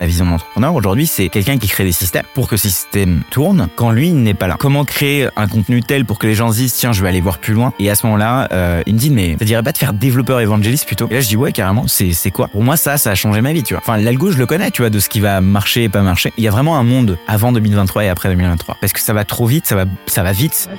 La 0.00 0.06
vision 0.06 0.24
d'entrepreneur 0.24 0.74
aujourd'hui, 0.74 1.06
c'est 1.06 1.28
quelqu'un 1.28 1.58
qui 1.58 1.68
crée 1.68 1.84
des 1.84 1.92
systèmes 1.92 2.24
pour 2.32 2.48
que 2.48 2.56
ces 2.56 2.70
systèmes 2.70 3.20
tournent 3.30 3.68
quand 3.76 3.90
lui 3.90 4.12
n'est 4.12 4.32
pas 4.32 4.46
là. 4.46 4.56
Comment 4.58 4.86
créer 4.86 5.28
un 5.36 5.46
contenu 5.46 5.82
tel 5.82 6.06
pour 6.06 6.18
que 6.18 6.26
les 6.26 6.34
gens 6.34 6.52
se 6.52 6.56
disent 6.56 6.74
tiens 6.74 6.92
je 6.92 7.02
vais 7.02 7.08
aller 7.08 7.20
voir 7.20 7.36
plus 7.36 7.52
loin? 7.52 7.74
Et 7.78 7.90
à 7.90 7.94
ce 7.94 8.06
moment-là 8.06 8.48
euh, 8.50 8.82
il 8.86 8.94
me 8.94 8.98
dit 8.98 9.10
mais 9.10 9.36
ça 9.38 9.44
dirait 9.44 9.62
pas 9.62 9.72
de 9.72 9.78
faire 9.78 9.92
développeur 9.92 10.40
évangéliste 10.40 10.86
plutôt? 10.86 11.06
Et 11.10 11.14
là 11.14 11.20
je 11.20 11.28
dis 11.28 11.36
ouais 11.36 11.52
carrément 11.52 11.86
c'est 11.86 12.14
c'est 12.14 12.30
quoi? 12.30 12.48
Pour 12.48 12.62
moi 12.62 12.78
ça 12.78 12.96
ça 12.96 13.10
a 13.10 13.14
changé 13.14 13.42
ma 13.42 13.52
vie 13.52 13.62
tu 13.62 13.74
vois. 13.74 13.82
Enfin 13.82 13.98
l'algo 13.98 14.30
je 14.30 14.38
le 14.38 14.46
connais 14.46 14.70
tu 14.70 14.80
vois 14.80 14.88
de 14.88 14.98
ce 14.98 15.10
qui 15.10 15.20
va 15.20 15.42
marcher 15.42 15.84
et 15.84 15.88
pas 15.90 16.00
marcher. 16.00 16.32
Il 16.38 16.44
y 16.44 16.48
a 16.48 16.50
vraiment 16.50 16.78
un 16.78 16.82
monde 16.82 17.18
avant 17.28 17.52
2023 17.52 18.04
et 18.04 18.08
après 18.08 18.30
2023 18.30 18.78
parce 18.80 18.94
que 18.94 19.00
ça 19.00 19.12
va 19.12 19.26
trop 19.26 19.44
vite 19.44 19.66
ça 19.66 19.76
va 19.76 19.84
ça 20.06 20.22
va 20.22 20.32
vite. 20.32 20.70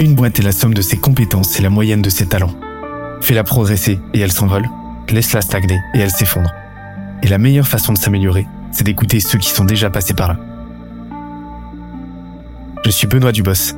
Une 0.00 0.14
boîte 0.14 0.38
est 0.38 0.42
la 0.42 0.52
somme 0.52 0.72
de 0.72 0.80
ses 0.80 0.96
compétences 0.96 1.58
et 1.58 1.62
la 1.62 1.68
moyenne 1.68 2.00
de 2.00 2.08
ses 2.08 2.26
talents. 2.26 2.54
Fais-la 3.20 3.44
progresser 3.44 4.00
et 4.14 4.20
elle 4.20 4.32
s'envole. 4.32 4.66
Laisse-la 5.10 5.42
stagner 5.42 5.78
et 5.94 5.98
elle 5.98 6.10
s'effondre 6.10 6.50
et 7.22 7.28
la 7.28 7.38
meilleure 7.38 7.68
façon 7.68 7.92
de 7.92 7.98
s'améliorer, 7.98 8.46
c'est 8.72 8.84
d'écouter 8.84 9.20
ceux 9.20 9.38
qui 9.38 9.50
sont 9.50 9.64
déjà 9.64 9.90
passés 9.90 10.14
par 10.14 10.28
là. 10.28 10.36
Je 12.84 12.90
suis 12.90 13.06
Benoît 13.06 13.32
Dubos, 13.32 13.74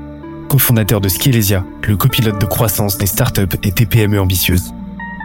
cofondateur 0.48 1.00
de 1.00 1.08
Skilesia, 1.08 1.64
le 1.86 1.96
copilote 1.96 2.40
de 2.40 2.46
croissance 2.46 2.98
des 2.98 3.06
startups 3.06 3.56
et 3.62 3.72
TPME 3.72 4.20
ambitieuses. 4.20 4.74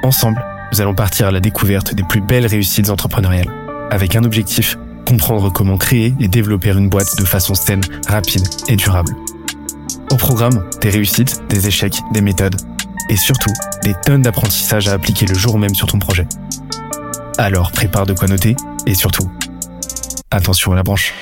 Ensemble, 0.04 0.44
nous 0.72 0.82
allons 0.82 0.96
partir 0.96 1.28
à 1.28 1.32
la 1.32 1.40
découverte 1.40 1.94
des 1.94 2.04
plus 2.04 2.22
belles 2.22 2.46
réussites 2.46 2.90
entrepreneuriales, 2.90 3.52
avec 3.92 4.16
un 4.16 4.24
objectif, 4.24 4.78
comprendre 5.06 5.52
comment 5.52 5.78
créer 5.78 6.14
et 6.20 6.28
développer 6.28 6.72
une 6.72 6.90
boîte 6.90 7.18
de 7.18 7.26
façon 7.26 7.56
saine, 7.56 7.82
rapide 8.08 8.48
et 8.68 8.76
durable. 8.76 9.16
Au 10.12 10.16
programme, 10.16 10.64
des 10.82 10.90
réussites, 10.90 11.42
des 11.50 11.68
échecs, 11.68 12.00
des 12.14 12.22
méthodes, 12.22 12.56
et 13.10 13.18
surtout, 13.18 13.52
des 13.84 13.94
tonnes 14.06 14.22
d'apprentissages 14.22 14.88
à 14.88 14.94
appliquer 14.94 15.26
le 15.26 15.36
jour 15.36 15.58
même 15.58 15.76
sur 15.76 15.88
ton 15.88 16.00
projet. 16.00 16.28
Alors 17.38 17.72
prépare 17.72 18.06
de 18.06 18.14
quoi 18.14 18.28
noter 18.28 18.56
et 18.86 18.94
surtout, 18.94 19.30
attention 20.32 20.72
à 20.72 20.76
la 20.76 20.84
branche. 20.84 21.14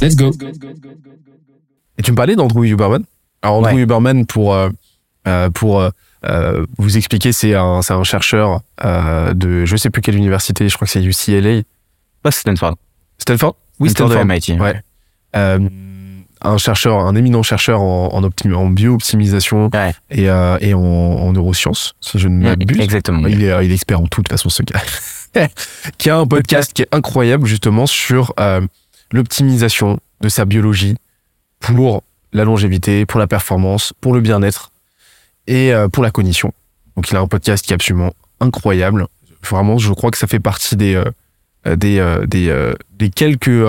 Let's 0.00 0.16
go. 0.16 0.32
Et 1.96 2.02
tu 2.02 2.10
me 2.10 2.16
parlais 2.16 2.36
d'Andrew 2.36 2.64
Huberman. 2.64 3.04
Alors 3.42 3.56
Andrew 3.56 3.78
Huberman, 3.78 4.26
pour 4.26 4.54
euh, 4.54 4.68
euh, 5.26 5.48
pour 5.50 5.80
euh, 5.80 6.66
vous 6.76 6.96
expliquer, 6.96 7.32
c'est 7.32 7.54
un 7.54 7.80
c'est 7.82 7.94
un 7.94 8.04
chercheur 8.04 8.60
de 8.82 9.64
je 9.64 9.76
sais 9.76 9.90
plus 9.90 10.02
quelle 10.02 10.16
université, 10.16 10.68
je 10.68 10.74
crois 10.74 10.86
que 10.86 10.92
c'est 10.92 11.02
UCLA, 11.02 11.62
pas 12.24 12.30
Stanford. 12.30 12.76
Stanford? 13.18 13.54
Oui, 13.78 13.90
Stanford. 13.90 14.24
MIT. 14.24 14.58
Ouais. 14.58 14.80
Euh, 15.36 15.68
un 16.40 16.58
chercheur, 16.58 16.98
un 16.98 17.14
éminent 17.14 17.42
chercheur 17.42 17.80
en, 17.80 18.08
en, 18.12 18.24
en 18.24 18.70
bio-optimisation 18.70 19.70
et, 20.10 20.28
euh, 20.28 20.58
et 20.60 20.74
en, 20.74 20.80
en, 20.80 21.32
neurosciences, 21.32 21.94
si 22.00 22.18
je 22.18 22.28
ne 22.28 22.42
m'abuse. 22.42 22.80
Exactement. 22.80 23.26
Il 23.28 23.44
est, 23.44 23.64
il 23.64 23.70
est 23.70 23.74
expert 23.74 24.00
en 24.00 24.06
tout, 24.06 24.22
de 24.22 24.28
toute 24.28 24.30
façon, 24.30 24.48
ce 24.48 24.62
gars. 24.62 24.80
qui 25.98 26.10
a 26.10 26.16
un 26.16 26.26
podcast 26.26 26.72
qui 26.72 26.82
est 26.82 26.94
incroyable, 26.94 27.46
justement, 27.46 27.86
sur 27.86 28.32
euh, 28.40 28.60
l'optimisation 29.12 29.98
de 30.20 30.28
sa 30.28 30.44
biologie 30.44 30.96
pour 31.60 32.02
la 32.32 32.44
longévité, 32.44 33.06
pour 33.06 33.20
la 33.20 33.26
performance, 33.26 33.92
pour 34.00 34.14
le 34.14 34.20
bien-être 34.20 34.70
et 35.46 35.72
euh, 35.72 35.88
pour 35.88 36.02
la 36.02 36.10
cognition. 36.10 36.52
Donc, 36.96 37.10
il 37.10 37.16
a 37.16 37.20
un 37.20 37.26
podcast 37.26 37.64
qui 37.64 37.72
est 37.72 37.74
absolument 37.74 38.12
incroyable. 38.40 39.06
Vraiment, 39.42 39.78
je 39.78 39.92
crois 39.92 40.10
que 40.10 40.18
ça 40.18 40.26
fait 40.26 40.40
partie 40.40 40.76
des 40.76 40.94
euh, 40.94 41.04
euh, 41.04 41.10
des, 41.66 41.98
euh, 41.98 42.26
des, 42.26 42.48
euh, 42.48 42.74
des 42.92 43.10
quelques 43.10 43.62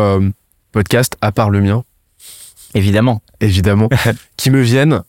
podcasts, 0.71 1.17
à 1.21 1.31
part 1.31 1.49
le 1.49 1.61
mien. 1.61 1.83
Évidemment. 2.73 3.21
Évidemment. 3.39 3.89
qui 4.37 4.49
me 4.49 4.61
viennent 4.61 5.01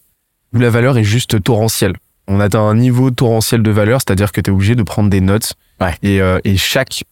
où 0.53 0.59
la 0.59 0.71
valeur 0.71 0.99
est 0.99 1.05
juste 1.05 1.43
torrentielle. 1.43 1.95
On 2.29 2.41
atteint 2.41 2.63
un 2.63 2.75
niveau 2.75 3.11
torrentiel 3.11 3.63
de 3.63 3.71
valeur, 3.71 4.01
c'est-à-dire 4.01 4.33
que 4.33 4.41
tu 4.41 4.51
es 4.51 4.55
obligé 4.55 4.75
de 4.75 4.83
prendre 4.83 5.11
des 5.11 5.21
notes. 5.21 5.55
Et, 6.03 6.21
et 6.45 6.57
chaque 6.57 7.05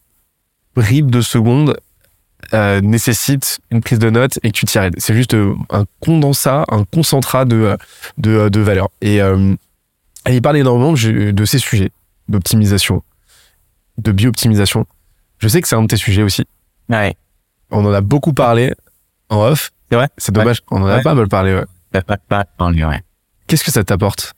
bribe 0.75 1.11
de 1.11 1.21
seconde 1.21 1.77
euh, 2.53 2.81
nécessite 2.81 3.61
une 3.71 3.81
prise 3.81 3.99
de 3.99 4.11
notes 4.11 4.39
et 4.43 4.51
que 4.51 4.57
tu 4.57 4.67
t'y 4.67 4.79
arrêtes. 4.79 4.95
C'est 4.99 5.15
juste 5.15 5.35
un 5.71 5.85
condensat, 6.01 6.65
un 6.69 6.85
concentrat 6.85 7.45
de, 7.45 7.77
de, 8.19 8.49
de 8.49 8.61
valeur. 8.61 8.91
Et, 9.01 9.23
euh, 9.23 9.55
et 10.29 10.35
il 10.35 10.43
parle 10.43 10.59
énormément 10.59 10.93
de 10.93 11.45
ces 11.45 11.59
sujets 11.59 11.91
d'optimisation, 12.29 13.03
de 13.99 14.13
bio-optimisation. 14.13 14.87
Je 15.39 15.49
sais 15.49 15.61
que 15.61 15.69
c'est 15.69 15.77
un 15.77 15.83
de 15.83 15.87
tes 15.89 15.97
sujets 15.97 16.23
aussi. 16.23 16.45
Ouais. 16.89 17.17
On 17.71 17.85
en 17.85 17.93
a 17.93 18.01
beaucoup 18.01 18.33
parlé 18.33 18.73
en 19.29 19.43
off. 19.43 19.71
C'est 19.91 19.97
vrai? 19.97 20.09
C'est 20.17 20.33
dommage. 20.33 20.61
On 20.71 20.83
en 20.83 20.87
a 20.87 21.01
pas 21.01 21.15
mal 21.15 21.29
parlé, 21.29 21.55
ouais. 21.55 21.65
Pas, 22.03 22.17
pas, 22.17 22.47
ouais. 22.59 23.03
Qu'est-ce 23.47 23.63
que 23.65 23.71
ça 23.71 23.85
t'apporte? 23.85 24.35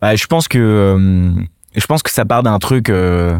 Bah, 0.00 0.16
Je 0.16 0.26
pense 0.26 0.48
que 0.48 0.58
euh, 0.58 1.42
je 1.76 1.86
pense 1.86 2.02
que 2.02 2.10
ça 2.10 2.24
part 2.24 2.42
d'un 2.42 2.58
truc 2.58 2.88
euh, 2.88 3.38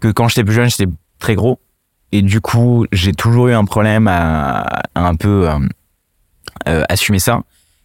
que 0.00 0.08
quand 0.08 0.28
j'étais 0.28 0.44
plus 0.44 0.54
jeune, 0.54 0.68
j'étais 0.68 0.90
très 1.18 1.34
gros. 1.34 1.60
Et 2.12 2.22
du 2.22 2.40
coup, 2.40 2.86
j'ai 2.92 3.12
toujours 3.12 3.48
eu 3.48 3.54
un 3.54 3.64
problème 3.64 4.06
à, 4.08 4.60
à 4.94 5.06
un 5.06 5.14
peu 5.16 5.48
euh, 5.48 5.58
euh, 6.68 6.84
assumer 6.88 7.18
ça. 7.18 7.40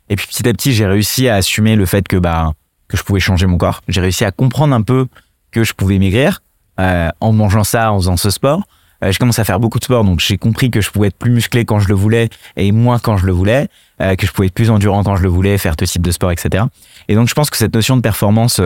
Et 0.10 0.16
puis 0.16 0.28
petit 0.28 0.48
à 0.48 0.54
petit, 0.54 0.74
j'ai 0.74 0.86
réussi 0.86 1.28
à 1.28 1.36
assumer 1.36 1.76
le 1.76 1.86
fait 1.86 2.08
que 2.08 2.18
bah 2.18 2.54
que 2.88 2.98
je 2.98 3.04
pouvais 3.04 3.20
changer 3.20 3.46
mon 3.46 3.58
corps. 3.58 3.82
J'ai 3.88 4.02
réussi 4.02 4.26
à 4.26 4.32
comprendre 4.32 4.74
un 4.74 4.82
peu 4.82 5.08
que 5.52 5.64
je 5.64 5.74
pouvais 5.74 6.00
maigrir 6.00 6.42
euh, 6.80 7.10
en 7.20 7.34
mangeant 7.34 7.64
ça, 7.64 7.92
en 7.92 8.00
faisant 8.00 8.18
ce 8.18 8.30
sport. 8.30 8.64
Euh, 9.04 9.12
je 9.12 9.20
commence 9.20 9.40
à 9.40 9.46
faire 9.46 9.60
beaucoup 9.60 9.80
de 9.80 9.84
sport, 9.84 10.04
donc 10.04 10.20
j'ai 10.20 10.38
compris 10.38 10.72
que 10.72 10.82
je 10.82 10.92
pouvais 10.92 11.08
être 11.08 11.18
plus 11.18 11.32
musclé 11.32 11.66
quand 11.66 11.80
je 11.80 11.88
le 11.88 11.96
voulais 11.96 12.30
et 12.58 12.72
moins 12.72 13.00
quand 13.00 13.18
je 13.18 13.26
le 13.26 13.32
voulais, 13.32 13.70
euh, 14.02 14.16
que 14.16 14.26
je 14.26 14.32
pouvais 14.32 14.48
être 14.48 14.54
plus 14.54 14.70
endurant 14.70 15.04
quand 15.04 15.16
je 15.16 15.24
le 15.24 15.30
voulais, 15.30 15.58
faire 15.58 15.76
ce 15.80 15.86
type 15.86 16.02
de 16.02 16.12
sport, 16.12 16.32
etc. 16.32 16.66
Et 17.08 17.16
donc 17.16 17.30
je 17.30 17.34
pense 17.34 17.50
que 17.50 17.58
cette 17.58 17.74
notion 17.74 17.96
de 17.96 18.02
performance 18.02 18.60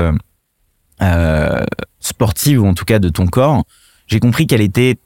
euh, 1.01 1.63
sportive 2.00 2.63
ou 2.63 2.68
en 2.68 2.74
tout 2.74 2.85
cas 2.85 3.00
de 3.00 3.09
ton 3.09 3.28
corps, 3.28 3.63
j'ai 4.07 4.19
compris 4.19 4.47
qu'elle 4.47 4.62
était 4.62 4.97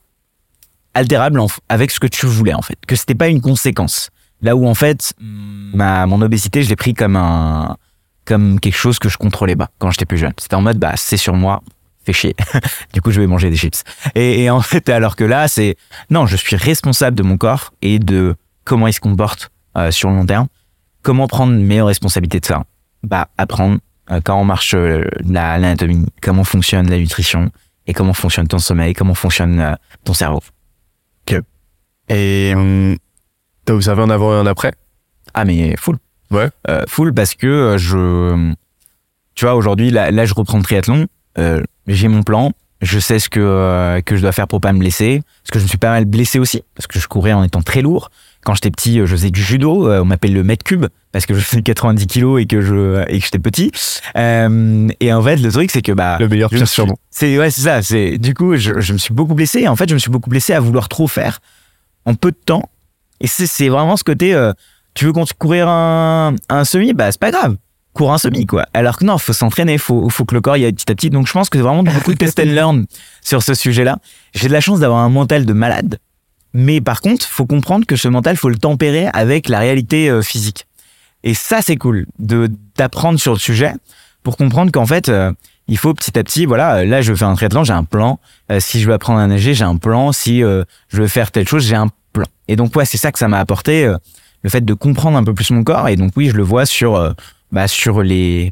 altérable 0.94 1.42
avec 1.70 1.92
ce 1.92 2.00
que 2.00 2.08
tu 2.08 2.26
voulais 2.26 2.54
en 2.54 2.62
fait, 2.62 2.78
que 2.88 2.96
c'était 2.96 3.16
pas 3.16 3.28
une 3.28 3.42
conséquence. 3.42 4.10
Là 4.42 4.56
où 4.56 4.68
en 4.68 4.76
fait 4.76 5.14
ma 5.20 6.06
mon 6.06 6.22
obésité, 6.22 6.64
je 6.64 6.70
l'ai 6.70 6.76
pris 6.76 6.94
comme 6.94 7.16
un 7.16 7.76
comme 8.24 8.60
quelque 8.60 8.76
chose 8.76 9.00
que 9.00 9.10
je 9.10 9.18
contrôlais 9.18 9.56
pas 9.56 9.70
quand 9.80 9.92
j'étais 9.92 10.06
plus 10.06 10.18
jeune. 10.18 10.34
C'était 10.38 10.56
en 10.56 10.62
mode 10.62 10.78
bah 10.78 10.94
c'est 10.96 11.18
sur 11.18 11.34
moi, 11.34 11.62
fait 12.08 12.14
chier. 12.14 12.36
du 12.94 13.02
coup, 13.02 13.12
je 13.12 13.20
vais 13.20 13.28
manger 13.28 13.50
des 13.50 13.56
chips. 13.56 13.84
Et, 14.16 14.50
en 14.50 14.62
fait, 14.62 14.90
alors 14.90 15.16
que 15.16 15.24
là, 15.24 15.48
c'est 15.48 15.76
non, 16.10 16.26
je 16.26 16.36
suis 16.36 16.56
responsable 16.56 17.16
de 17.18 17.24
mon 17.24 17.38
corps 17.38 17.74
et 17.82 18.00
de 18.00 18.36
comment 18.64 18.88
il 18.88 18.94
se 18.94 19.00
comporte 19.00 19.52
euh, 19.78 19.92
sur 19.92 20.10
le 20.10 20.16
long 20.16 20.26
terme. 20.26 20.48
Comment 21.04 21.28
prendre 21.28 21.54
mes 21.54 21.82
responsabilités 21.82 22.40
de 22.40 22.46
ça? 22.46 22.64
Bah, 23.04 23.30
apprendre 23.38 23.80
euh, 24.12 24.22
comment 24.24 24.44
marche 24.44 24.74
euh, 24.74 25.04
l'anatomie, 25.24 26.08
comment 26.22 26.44
fonctionne 26.44 26.90
la 26.90 26.98
nutrition 26.98 27.52
et 27.86 27.94
comment 27.94 28.14
fonctionne 28.14 28.48
ton 28.48 28.60
sommeil, 28.60 28.94
comment 28.94 29.14
fonctionne 29.14 29.78
ton 30.04 30.14
cerveau. 30.14 30.42
Ok. 31.28 31.42
Et 32.10 32.54
t'as 33.66 33.74
observé 33.74 34.04
un 34.04 34.10
avant 34.10 34.34
et 34.34 34.40
un 34.40 34.46
après? 34.46 34.74
Ah, 35.34 35.46
mais 35.46 35.76
full. 35.78 35.98
Ouais. 36.32 36.50
full 36.88 37.14
parce 37.14 37.36
que 37.36 37.76
je, 37.78 38.54
tu 39.36 39.46
vois, 39.46 39.56
aujourd'hui, 39.56 39.92
là, 39.92 40.12
là, 40.12 40.26
je 40.26 40.34
reprends 40.34 40.58
le 40.58 40.64
triathlon 40.64 41.08
euh, 41.38 41.62
j'ai 41.88 42.08
mon 42.08 42.24
plan, 42.24 42.52
je 42.82 43.00
sais 43.00 43.20
ce 43.20 43.30
que 43.30 43.40
euh, 43.40 44.02
que 44.02 44.16
je 44.16 44.22
dois 44.22 44.32
faire 44.32 44.48
pour 44.48 44.62
pas 44.62 44.74
me 44.74 44.80
blesser, 44.80 45.22
parce 45.44 45.52
que 45.52 45.60
je 45.60 45.64
me 45.64 45.70
suis 45.70 45.78
pas 45.78 45.92
mal 45.92 46.06
blessé 46.06 46.40
aussi, 46.40 46.64
parce 46.76 46.88
que 46.88 47.00
je 47.00 47.08
courais 47.08 47.34
en 47.34 47.44
étant 47.44 47.62
très 47.62 47.82
lourd. 47.82 48.10
Quand 48.44 48.54
j'étais 48.54 48.72
petit, 48.72 49.00
je 49.00 49.06
faisais 49.06 49.32
du 49.32 49.42
judo, 49.42 49.92
on 49.92 50.06
m'appelle 50.06 50.34
le 50.34 50.44
mètre 50.44 50.64
cube 50.64 50.86
parce 51.18 51.26
que 51.26 51.34
je 51.34 51.40
faisais 51.40 51.64
90 51.64 52.06
kilos 52.06 52.40
et 52.40 52.46
que 52.46 52.62
je 52.62 53.04
et 53.08 53.18
que 53.18 53.26
j'étais 53.26 53.40
petit. 53.40 53.72
Euh, 54.16 54.88
et 55.00 55.12
en 55.12 55.24
fait, 55.24 55.38
le 55.38 55.52
truc 55.52 55.72
c'est 55.72 55.82
que 55.82 55.92
bah 55.92 56.18
le 56.20 56.28
meilleur 56.28 56.52
pire 56.52 56.68
sûrement. 56.68 56.98
C'est 57.10 57.40
ouais, 57.40 57.50
c'est 57.50 57.62
ça. 57.62 57.82
C'est 57.82 58.20
du 58.20 58.36
coup, 58.36 58.56
je, 58.56 58.80
je 58.80 58.94
me 58.94 59.00
suis 59.00 59.16
beaucoup 59.16 59.34
blessé. 59.34 59.62
Et 59.62 59.68
en 59.68 59.76
fait, 59.76 59.90
je 59.90 59.96
me 59.96 60.00
suis 60.00 60.12
beaucoup 60.12 60.30
blessé 60.30 60.54
à 60.54 60.60
vouloir 60.60 60.90
trop 60.90 61.08
faire 61.08 61.40
en 62.06 62.14
peu 62.14 62.30
de 62.30 62.38
temps. 62.38 62.70
Et 63.20 63.26
c'est 63.26 63.70
vraiment 63.70 63.98
ce 63.98 64.04
côté. 64.04 64.36
Euh, 64.36 64.54
tu 64.94 65.06
veux 65.06 65.14
courir 65.40 65.68
un, 65.68 66.36
un 66.50 66.66
semi, 66.66 66.94
bah 66.94 67.12
c'est 67.12 67.20
pas 67.20 67.32
grave 67.32 67.56
cours 67.98 68.14
un 68.14 68.18
semi 68.18 68.46
quoi. 68.46 68.66
Alors 68.74 68.98
que 68.98 69.04
non, 69.04 69.18
faut 69.18 69.34
s'entraîner, 69.34 69.78
faut 69.78 70.08
faut 70.10 70.24
que 70.24 70.36
le 70.36 70.42
corps 70.42 70.56
y 70.56 70.66
aille 70.66 70.74
petit 70.74 70.92
à 70.92 70.96
petit. 70.96 71.10
Donc 71.10 71.28
je 71.28 71.34
pense 71.34 71.50
que 71.50 71.58
c'est 71.58 71.64
vraiment 71.64 71.84
beaucoup 71.94 72.14
de 72.14 72.18
test 72.18 72.40
and 72.40 72.44
learn 72.44 72.86
sur 73.22 73.42
ce 73.42 73.54
sujet-là. 73.54 73.98
J'ai 74.36 74.48
de 74.48 74.54
la 74.54 74.62
chance 74.62 74.80
d'avoir 74.80 75.00
un 75.00 75.10
mental 75.10 75.46
de 75.46 75.54
malade, 75.54 76.00
mais 76.54 76.80
par 76.80 77.02
contre, 77.02 77.26
faut 77.26 77.46
comprendre 77.46 77.86
que 77.86 77.96
ce 77.96 78.08
mental, 78.08 78.38
faut 78.38 78.50
le 78.50 78.58
tempérer 78.58 79.08
avec 79.14 79.50
la 79.50 79.60
réalité 79.60 80.10
euh, 80.10 80.22
physique. 80.22 80.68
Et 81.24 81.34
ça, 81.34 81.62
c'est 81.62 81.76
cool 81.76 82.06
de 82.20 82.50
d'apprendre 82.78 83.20
sur 83.20 83.34
le 83.34 83.40
sujet 83.40 83.74
pour 84.24 84.38
comprendre 84.38 84.72
qu'en 84.72 84.86
fait, 84.86 85.10
euh, 85.10 85.32
il 85.68 85.78
faut 85.78 85.94
petit 85.94 86.18
à 86.18 86.24
petit, 86.24 86.46
voilà, 86.46 86.86
là 86.86 87.02
je 87.02 87.14
fais 87.14 87.26
un 87.26 87.34
triathlon, 87.34 87.64
j'ai 87.64 87.74
un 87.74 87.84
plan. 87.84 88.20
Euh, 88.52 88.60
si 88.60 88.80
je 88.80 88.88
veux 88.88 88.94
apprendre 88.94 89.20
à 89.20 89.28
nager, 89.28 89.54
j'ai 89.54 89.66
un 89.66 89.78
plan. 89.78 90.12
Si 90.12 90.40
je 90.42 90.66
veux 90.94 91.08
faire 91.08 91.32
telle 91.32 91.48
chose, 91.48 91.66
j'ai 91.66 91.76
un 91.76 91.90
plan. 92.14 92.26
Et 92.48 92.56
donc 92.56 92.76
ouais, 92.76 92.86
c'est 92.86 92.98
ça 92.98 93.12
que 93.12 93.20
ça 93.20 93.28
m'a 93.28 93.40
apporté, 93.40 93.92
le 94.44 94.50
fait 94.50 94.64
de 94.64 94.74
comprendre 94.74 95.18
un 95.18 95.24
peu 95.24 95.34
plus 95.34 95.50
mon 95.52 95.64
corps. 95.64 95.90
Et 95.90 95.96
donc 95.96 96.14
oui, 96.16 96.30
je 96.30 96.38
le 96.38 96.44
vois 96.44 96.66
sur 96.66 97.14
bah, 97.52 97.68
sur 97.68 98.02
les 98.04 98.52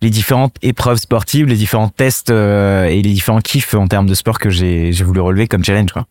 les 0.00 0.10
différentes 0.10 0.56
épreuves 0.62 0.96
sportives, 0.98 1.46
les 1.46 1.54
différents 1.56 1.88
tests 1.88 2.30
euh, 2.30 2.86
et 2.86 3.02
les 3.02 3.12
différents 3.12 3.40
kiffs 3.40 3.72
en 3.74 3.86
termes 3.86 4.06
de 4.08 4.14
sport 4.14 4.38
que 4.40 4.50
j'ai 4.50 4.92
j'ai 4.92 5.04
voulu 5.04 5.20
relever 5.20 5.46
comme 5.46 5.64
challenge 5.64 5.92
quoi. 5.92 6.06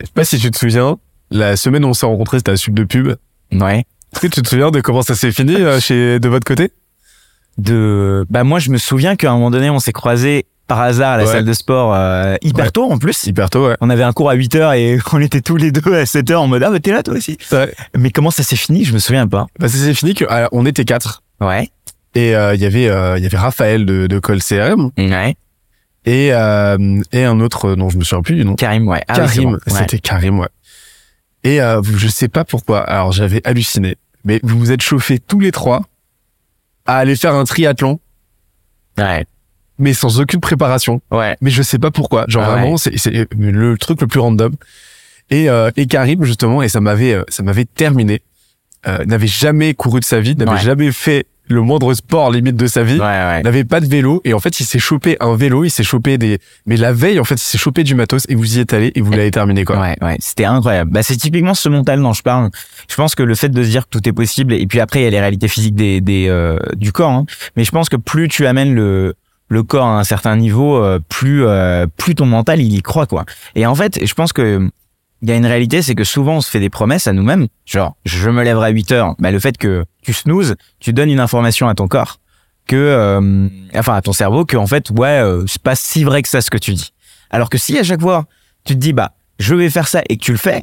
Je 0.00 0.06
sais 0.06 0.12
pas 0.14 0.24
si 0.24 0.38
tu 0.38 0.50
te 0.50 0.56
souviens, 0.58 0.96
la 1.30 1.56
semaine 1.56 1.84
où 1.84 1.88
on 1.88 1.92
s'est 1.94 2.06
rencontrés, 2.06 2.38
c'était 2.38 2.52
à 2.52 2.56
Sub 2.56 2.72
de 2.74 2.84
Pub. 2.84 3.14
Ouais. 3.52 3.84
Est-ce 4.14 4.20
que 4.22 4.26
tu 4.28 4.40
te 4.42 4.48
souviens 4.48 4.70
de 4.70 4.80
comment 4.80 5.02
ça 5.02 5.14
s'est 5.14 5.32
fini 5.32 5.54
euh, 5.56 5.78
chez 5.80 6.18
de 6.18 6.28
votre 6.28 6.44
côté? 6.46 6.70
De, 7.58 8.24
bah 8.30 8.42
moi 8.44 8.58
je 8.58 8.70
me 8.70 8.78
souviens 8.78 9.16
qu'à 9.16 9.30
un 9.30 9.34
moment 9.34 9.50
donné 9.50 9.68
on 9.68 9.80
s'est 9.80 9.92
croisés 9.92 10.46
par 10.66 10.80
hasard 10.80 11.12
à 11.12 11.16
la 11.18 11.24
Ouais. 11.24 11.32
salle 11.32 11.44
de 11.44 11.52
sport 11.52 11.92
euh, 11.94 12.36
hyper 12.42 12.66
Ouais. 12.66 12.70
tôt 12.70 12.90
en 12.90 12.96
plus. 12.96 13.26
Hyper 13.26 13.50
tôt, 13.50 13.66
ouais. 13.68 13.76
On 13.80 13.90
avait 13.90 14.04
un 14.04 14.12
cours 14.12 14.30
à 14.30 14.34
8 14.34 14.54
heures 14.54 14.72
et 14.72 14.98
on 15.12 15.20
était 15.20 15.40
tous 15.42 15.56
les 15.56 15.72
deux 15.72 15.92
à 15.94 16.06
7 16.06 16.30
heures 16.30 16.42
en 16.42 16.46
mode 16.46 16.62
ah 16.62 16.70
bah 16.70 16.80
t'es 16.80 16.92
là 16.92 17.02
toi 17.02 17.14
aussi. 17.14 17.36
Ouais. 17.52 17.74
Mais 17.98 18.10
comment 18.10 18.30
ça 18.30 18.42
s'est 18.44 18.56
fini? 18.56 18.84
Je 18.84 18.94
me 18.94 18.98
souviens 18.98 19.26
pas. 19.28 19.46
Bah, 19.58 19.68
ça 19.68 19.76
s'est 19.76 19.92
fini 19.94 20.14
que 20.14 20.24
euh, 20.30 20.46
on 20.52 20.64
était 20.64 20.84
quatre 20.86 21.22
Ouais. 21.40 21.68
et 22.14 22.34
euh, 22.36 22.54
il 22.54 22.60
y 22.60 22.66
avait 22.66 22.88
euh, 22.88 23.16
il 23.18 23.22
y 23.22 23.26
avait 23.26 23.36
Raphaël 23.38 23.86
de, 23.86 24.06
de 24.06 24.18
Call 24.18 24.40
CRM 24.42 24.90
Ouais. 24.98 25.36
et 26.04 26.32
euh, 26.32 27.00
et 27.12 27.24
un 27.24 27.40
autre 27.40 27.74
dont 27.74 27.88
je 27.88 27.96
me 27.98 28.04
souviens 28.04 28.22
plus 28.22 28.34
du 28.36 28.44
nom. 28.44 28.54
Karim, 28.56 28.86
ouais. 28.88 29.02
Ah 29.08 29.14
oui, 29.20 29.26
Karim. 29.26 29.52
Ouais. 29.52 29.58
c'était 29.66 29.98
Karim, 29.98 30.38
ouais. 30.40 30.48
Et 31.44 31.60
euh, 31.62 31.80
je 31.82 32.08
sais 32.08 32.28
pas 32.28 32.44
pourquoi. 32.44 32.80
Alors 32.80 33.12
j'avais 33.12 33.40
halluciné, 33.46 33.96
mais 34.24 34.40
vous 34.42 34.58
vous 34.58 34.70
êtes 34.72 34.82
chauffés 34.82 35.18
tous 35.18 35.40
les 35.40 35.52
trois 35.52 35.82
à 36.86 36.96
aller 36.98 37.16
faire 37.16 37.34
un 37.34 37.44
triathlon, 37.44 38.00
Ouais. 38.98 39.24
mais 39.78 39.94
sans 39.94 40.20
aucune 40.20 40.40
préparation. 40.40 41.00
Ouais. 41.10 41.36
Mais 41.40 41.50
je 41.50 41.62
sais 41.62 41.78
pas 41.78 41.90
pourquoi. 41.90 42.24
Genre 42.28 42.42
Ah 42.44 42.54
ouais. 42.54 42.60
vraiment, 42.60 42.76
c'est 42.76 42.96
c'est 42.98 43.26
le 43.34 43.78
truc 43.78 44.00
le 44.02 44.06
plus 44.06 44.20
random. 44.20 44.52
Et 45.30 45.48
euh, 45.48 45.70
et 45.76 45.86
Karim 45.86 46.22
justement, 46.24 46.60
et 46.60 46.68
ça 46.68 46.80
m'avait 46.80 47.16
ça 47.28 47.42
m'avait 47.42 47.64
terminé. 47.64 48.20
Euh, 48.86 49.04
n'avait 49.04 49.26
jamais 49.26 49.74
couru 49.74 50.00
de 50.00 50.04
sa 50.06 50.20
vie, 50.20 50.34
n'avait 50.36 50.52
Ouais. 50.52 50.58
jamais 50.58 50.90
fait 50.90 51.26
le 51.48 51.60
moindre 51.62 51.92
sport 51.94 52.30
limite 52.30 52.56
de 52.56 52.66
sa 52.66 52.82
vie. 52.84 52.94
Ouais, 52.94 53.00
ouais. 53.00 53.42
n'avait 53.42 53.64
pas 53.64 53.80
de 53.80 53.86
vélo 53.86 54.22
et 54.24 54.32
en 54.34 54.38
fait 54.40 54.58
il 54.60 54.64
s'est 54.64 54.78
chopé 54.78 55.16
un 55.20 55.34
vélo, 55.36 55.64
il 55.64 55.70
s'est 55.70 55.82
chopé 55.82 56.16
des 56.16 56.38
mais 56.64 56.76
la 56.76 56.92
veille 56.92 57.18
en 57.20 57.24
fait 57.24 57.34
il 57.34 57.38
s'est 57.40 57.58
chopé 57.58 57.82
du 57.82 57.94
matos 57.96 58.24
et 58.28 58.34
vous 58.36 58.56
y 58.56 58.60
êtes 58.60 58.72
allé 58.72 58.92
et 58.94 59.00
vous 59.00 59.10
l'avez 59.10 59.32
terminé 59.32 59.64
quoi. 59.64 59.78
Ouais, 59.80 59.96
ouais, 60.00 60.16
c'était 60.20 60.44
incroyable. 60.44 60.92
Bah, 60.92 61.02
c'est 61.02 61.16
typiquement 61.16 61.52
ce 61.54 61.68
mental 61.68 62.00
dont 62.00 62.12
je 62.12 62.22
parle. 62.22 62.50
Je 62.88 62.94
pense 62.94 63.14
que 63.16 63.22
le 63.24 63.34
fait 63.34 63.48
de 63.48 63.62
se 63.62 63.68
dire 63.68 63.84
que 63.88 63.98
tout 63.98 64.08
est 64.08 64.12
possible, 64.12 64.54
et 64.54 64.66
puis 64.66 64.80
après 64.80 65.00
il 65.00 65.04
y 65.04 65.06
a 65.06 65.10
les 65.10 65.20
réalités 65.20 65.48
physiques 65.48 65.74
des, 65.74 66.00
des 66.00 66.26
euh, 66.28 66.56
du 66.76 66.92
corps. 66.92 67.10
Hein. 67.10 67.26
Mais 67.56 67.64
je 67.64 67.70
pense 67.72 67.88
que 67.88 67.96
plus 67.96 68.28
tu 68.28 68.46
amènes 68.46 68.74
le 68.74 69.14
le 69.48 69.64
corps 69.64 69.86
à 69.86 69.98
un 69.98 70.04
certain 70.04 70.36
niveau, 70.36 70.76
euh, 70.76 71.00
plus 71.08 71.44
euh, 71.44 71.86
plus 71.96 72.14
ton 72.14 72.26
mental 72.26 72.60
il 72.60 72.72
y 72.72 72.80
croit 72.80 73.06
quoi. 73.06 73.24
Et 73.56 73.66
en 73.66 73.74
fait, 73.74 73.98
je 74.06 74.14
pense 74.14 74.32
que 74.32 74.70
il 75.22 75.28
y 75.28 75.32
a 75.32 75.36
une 75.36 75.46
réalité, 75.46 75.82
c'est 75.82 75.94
que 75.94 76.04
souvent 76.04 76.36
on 76.36 76.40
se 76.40 76.50
fait 76.50 76.60
des 76.60 76.70
promesses 76.70 77.06
à 77.06 77.12
nous-mêmes, 77.12 77.48
genre 77.66 77.96
je 78.04 78.30
me 78.30 78.42
lèverai 78.42 78.68
à 78.68 78.70
8 78.70 78.92
heures. 78.92 79.14
Bah, 79.18 79.30
le 79.30 79.38
fait 79.38 79.58
que 79.58 79.84
tu 80.02 80.12
snoozes, 80.12 80.56
tu 80.78 80.92
donnes 80.92 81.10
une 81.10 81.20
information 81.20 81.68
à 81.68 81.74
ton 81.74 81.88
corps 81.88 82.18
que 82.66 82.76
euh, 82.76 83.48
enfin 83.74 83.94
à 83.94 84.02
ton 84.02 84.12
cerveau 84.12 84.44
que 84.44 84.56
en 84.56 84.66
fait 84.66 84.90
ouais 84.90 85.08
euh, 85.08 85.44
c'est 85.48 85.60
pas 85.60 85.74
si 85.74 86.04
vrai 86.04 86.22
que 86.22 86.28
ça 86.28 86.40
ce 86.40 86.50
que 86.50 86.58
tu 86.58 86.72
dis. 86.72 86.92
Alors 87.30 87.50
que 87.50 87.58
si 87.58 87.76
à 87.78 87.82
chaque 87.82 88.00
fois 88.00 88.26
tu 88.64 88.74
te 88.74 88.78
dis 88.78 88.92
bah 88.92 89.12
je 89.38 89.54
vais 89.54 89.70
faire 89.70 89.88
ça 89.88 90.02
et 90.08 90.16
que 90.16 90.22
tu 90.22 90.30
le 90.30 90.38
fais, 90.38 90.62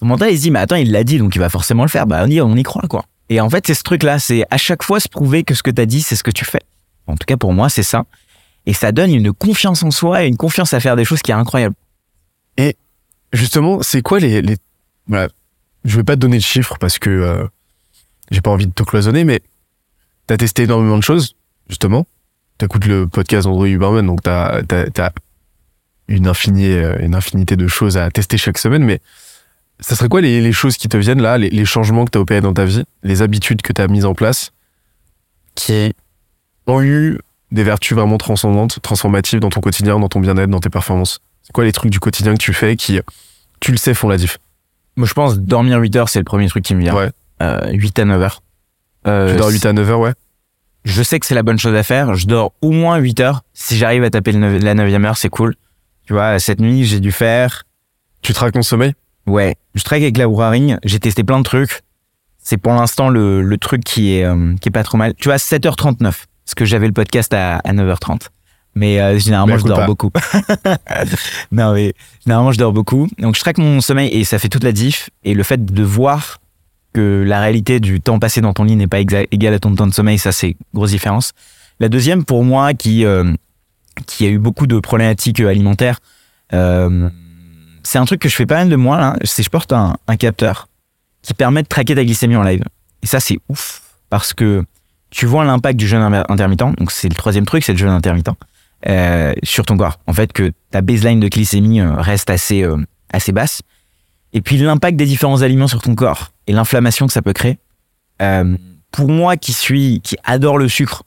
ton 0.00 0.06
mental 0.06 0.32
il 0.32 0.36
se 0.38 0.42
dit 0.42 0.50
mais 0.50 0.60
attends 0.60 0.76
il 0.76 0.90
l'a 0.90 1.04
dit 1.04 1.18
donc 1.18 1.34
il 1.36 1.38
va 1.38 1.48
forcément 1.48 1.82
le 1.82 1.90
faire. 1.90 2.06
Bah 2.06 2.22
on 2.24 2.30
y 2.30 2.40
on 2.40 2.56
y 2.56 2.62
croit 2.62 2.88
quoi. 2.88 3.04
Et 3.28 3.40
en 3.40 3.50
fait 3.50 3.66
c'est 3.66 3.74
ce 3.74 3.82
truc 3.82 4.02
là, 4.02 4.18
c'est 4.18 4.44
à 4.50 4.56
chaque 4.56 4.82
fois 4.82 4.98
se 4.98 5.08
prouver 5.08 5.44
que 5.44 5.54
ce 5.54 5.62
que 5.62 5.70
t'as 5.70 5.86
dit 5.86 6.02
c'est 6.02 6.16
ce 6.16 6.24
que 6.24 6.30
tu 6.30 6.44
fais. 6.44 6.62
En 7.06 7.16
tout 7.16 7.26
cas 7.26 7.36
pour 7.36 7.52
moi 7.52 7.68
c'est 7.68 7.82
ça. 7.82 8.04
Et 8.64 8.72
ça 8.72 8.92
donne 8.92 9.12
une 9.12 9.32
confiance 9.32 9.82
en 9.82 9.90
soi 9.90 10.24
et 10.24 10.28
une 10.28 10.36
confiance 10.36 10.72
à 10.72 10.80
faire 10.80 10.96
des 10.96 11.04
choses 11.04 11.20
qui 11.20 11.32
est 11.32 11.34
incroyable. 11.34 11.74
Justement, 13.32 13.82
c'est 13.82 14.02
quoi 14.02 14.18
les 14.18 14.42
les 14.42 14.56
voilà, 15.06 15.28
je 15.84 15.96
vais 15.96 16.04
pas 16.04 16.14
te 16.14 16.20
donner 16.20 16.38
de 16.38 16.42
chiffres 16.42 16.76
parce 16.78 16.98
que 16.98 17.10
euh, 17.10 17.46
j'ai 18.30 18.40
pas 18.40 18.50
envie 18.50 18.66
de 18.66 18.72
te 18.72 18.82
cloisonner 18.82 19.24
mais 19.24 19.40
t'as 20.26 20.36
testé 20.36 20.64
énormément 20.64 20.98
de 20.98 21.02
choses 21.02 21.36
justement. 21.68 22.06
T'écoutes 22.58 22.86
le 22.86 23.08
podcast 23.08 23.46
Andrew 23.46 23.66
Huberman 23.66 24.06
donc 24.06 24.22
t'as 24.22 24.62
t'as 24.62 25.10
une 26.08 26.28
euh, 26.28 26.98
une 27.00 27.14
infinité 27.14 27.56
de 27.56 27.66
choses 27.66 27.96
à 27.96 28.10
tester 28.10 28.36
chaque 28.36 28.58
semaine 28.58 28.84
mais 28.84 29.00
ça 29.80 29.96
serait 29.96 30.08
quoi 30.08 30.20
les, 30.20 30.40
les 30.40 30.52
choses 30.52 30.76
qui 30.76 30.88
te 30.88 30.96
viennent 30.96 31.22
là, 31.22 31.38
les, 31.38 31.50
les 31.50 31.64
changements 31.64 32.04
que 32.04 32.10
t'as 32.10 32.20
opérés 32.20 32.40
dans 32.40 32.54
ta 32.54 32.64
vie, 32.64 32.84
les 33.02 33.22
habitudes 33.22 33.62
que 33.62 33.72
t'as 33.72 33.88
mises 33.88 34.04
en 34.04 34.14
place 34.14 34.52
qui 35.54 35.94
ont 36.66 36.82
eu 36.82 37.18
des 37.50 37.64
vertus 37.64 37.96
vraiment 37.96 38.16
transcendantes, 38.16 38.80
transformatives 38.80 39.40
dans 39.40 39.50
ton 39.50 39.60
quotidien, 39.60 39.98
dans 39.98 40.08
ton 40.08 40.20
bien-être, 40.20 40.50
dans 40.50 40.60
tes 40.60 40.70
performances? 40.70 41.20
C'est 41.42 41.52
quoi 41.52 41.64
les 41.64 41.72
trucs 41.72 41.90
du 41.90 42.00
quotidien 42.00 42.32
que 42.34 42.38
tu 42.38 42.52
fais 42.52 42.76
qui, 42.76 43.00
tu 43.60 43.72
le 43.72 43.76
sais, 43.76 43.94
font 43.94 44.08
la 44.08 44.16
diff? 44.16 44.38
Moi 44.96 45.06
je 45.06 45.14
pense 45.14 45.38
dormir 45.38 45.78
8 45.78 45.96
heures 45.96 46.08
c'est 46.08 46.18
le 46.18 46.24
premier 46.24 46.48
truc 46.48 46.64
qui 46.64 46.74
me 46.74 46.80
vient. 46.82 46.94
Ouais. 46.94 47.10
Euh, 47.42 47.70
8 47.72 47.98
à 47.98 48.04
9 48.04 48.22
heures. 48.22 48.42
Euh, 49.06 49.32
Tu 49.32 49.38
dors 49.38 49.48
8 49.48 49.66
à 49.66 49.72
9 49.72 49.90
heures, 49.90 50.00
ouais 50.00 50.12
je 50.84 51.00
sais 51.04 51.20
que 51.20 51.26
c'est 51.26 51.36
la 51.36 51.44
bonne 51.44 51.60
chose 51.60 51.76
à 51.76 51.84
faire. 51.84 52.14
Je 52.14 52.26
dors 52.26 52.52
au 52.60 52.72
moins 52.72 52.96
8 52.96 53.20
heures. 53.20 53.42
Si 53.54 53.76
j'arrive 53.76 54.02
à 54.02 54.10
taper 54.10 54.32
le 54.32 54.38
neuf- 54.40 54.62
la 54.64 54.74
9 54.74 55.04
heure, 55.04 55.16
c'est 55.16 55.28
cool. 55.28 55.54
Tu 56.08 56.12
vois, 56.12 56.40
cette 56.40 56.58
nuit, 56.60 56.84
j'ai 56.84 56.98
dû 56.98 57.12
faire, 57.12 57.62
Tu 58.20 58.32
traques 58.32 58.54
ton 58.54 58.62
sommeil? 58.62 58.92
Ouais, 59.28 59.54
je 59.76 59.84
traque 59.84 60.02
avec 60.02 60.16
la 60.18 60.28
Oura. 60.28 60.52
J'ai 60.82 60.98
testé 60.98 61.22
plein 61.22 61.38
de 61.38 61.44
trucs. 61.44 61.82
C'est 62.42 62.56
pour 62.56 62.72
l'instant 62.72 63.10
le, 63.10 63.42
le 63.42 63.58
truc 63.58 63.84
qui 63.84 64.16
est, 64.16 64.24
euh, 64.24 64.56
qui 64.60 64.70
est 64.70 64.72
pas 64.72 64.82
trop 64.82 64.98
mal. 64.98 65.14
Tu 65.14 65.28
vois, 65.28 65.36
7h39. 65.36 66.00
Parce 66.00 66.54
que 66.56 66.64
j'avais 66.64 66.88
le 66.88 66.92
podcast 66.92 67.32
à, 67.32 67.58
à 67.58 67.72
9h30. 67.72 68.22
Mais 68.74 69.00
euh, 69.00 69.18
généralement, 69.18 69.54
Bah, 69.54 69.60
je 69.62 69.66
dors 69.66 69.78
pas. 69.80 69.86
beaucoup. 69.86 70.10
non, 71.52 71.72
mais 71.74 71.94
généralement, 72.24 72.52
je 72.52 72.58
dors 72.58 72.72
beaucoup. 72.72 73.08
Donc, 73.18 73.36
je 73.36 73.40
traque 73.40 73.58
mon 73.58 73.80
sommeil 73.80 74.08
et 74.10 74.24
ça 74.24 74.38
fait 74.38 74.48
toute 74.48 74.64
la 74.64 74.72
diff. 74.72 75.10
Et 75.24 75.34
le 75.34 75.42
fait 75.42 75.64
de 75.64 75.82
voir 75.82 76.38
que 76.94 77.22
la 77.26 77.40
réalité 77.40 77.80
du 77.80 78.00
temps 78.00 78.18
passé 78.18 78.40
dans 78.40 78.52
ton 78.52 78.64
lit 78.64 78.76
n'est 78.76 78.86
pas 78.86 79.00
égale 79.00 79.54
à 79.54 79.58
ton 79.58 79.74
temps 79.74 79.86
de 79.86 79.94
sommeil, 79.94 80.18
ça, 80.18 80.32
c'est 80.32 80.56
grosse 80.74 80.90
différence. 80.90 81.32
La 81.80 81.88
deuxième, 81.88 82.24
pour 82.24 82.44
moi, 82.44 82.74
qui, 82.74 83.04
euh, 83.04 83.32
qui 84.06 84.26
a 84.26 84.28
eu 84.28 84.38
beaucoup 84.38 84.66
de 84.66 84.78
problématiques 84.78 85.40
euh, 85.40 85.48
alimentaires, 85.48 85.98
euh, 86.52 87.08
c'est 87.82 87.98
un 87.98 88.04
truc 88.04 88.20
que 88.20 88.28
je 88.28 88.34
fais 88.36 88.46
pas 88.46 88.56
mal 88.56 88.68
de 88.68 88.76
moi, 88.76 88.98
là. 88.98 89.16
C'est 89.24 89.42
je 89.42 89.50
porte 89.50 89.72
un, 89.72 89.96
un 90.06 90.16
capteur 90.16 90.68
qui 91.22 91.34
permet 91.34 91.62
de 91.62 91.68
traquer 91.68 91.94
ta 91.94 92.04
glycémie 92.04 92.36
en 92.36 92.42
live. 92.42 92.62
Et 93.02 93.06
ça, 93.06 93.20
c'est 93.20 93.38
ouf. 93.48 93.82
Parce 94.10 94.32
que 94.34 94.64
tu 95.10 95.26
vois 95.26 95.44
l'impact 95.44 95.78
du 95.78 95.86
jeûne 95.86 96.02
inter- 96.02 96.24
intermittent. 96.28 96.76
Donc, 96.78 96.90
c'est 96.90 97.08
le 97.08 97.14
troisième 97.14 97.44
truc, 97.46 97.64
c'est 97.64 97.72
le 97.72 97.78
jeûne 97.78 97.90
intermittent. 97.90 98.28
Euh, 98.88 99.32
sur 99.44 99.64
ton 99.64 99.76
corps. 99.76 100.00
En 100.08 100.12
fait, 100.12 100.32
que 100.32 100.52
ta 100.70 100.80
baseline 100.80 101.20
de 101.20 101.28
glycémie 101.28 101.80
euh, 101.80 101.94
reste 101.94 102.30
assez, 102.30 102.62
euh, 102.62 102.76
assez 103.12 103.30
basse. 103.30 103.62
Et 104.32 104.40
puis, 104.40 104.56
l'impact 104.58 104.96
des 104.96 105.04
différents 105.04 105.42
aliments 105.42 105.68
sur 105.68 105.80
ton 105.82 105.94
corps 105.94 106.32
et 106.48 106.52
l'inflammation 106.52 107.06
que 107.06 107.12
ça 107.12 107.22
peut 107.22 107.32
créer. 107.32 107.58
Pour 108.92 109.08
moi, 109.08 109.36
qui 109.36 109.52
suis, 109.52 110.00
qui 110.02 110.16
adore 110.22 110.58
le 110.58 110.68
sucre, 110.68 111.02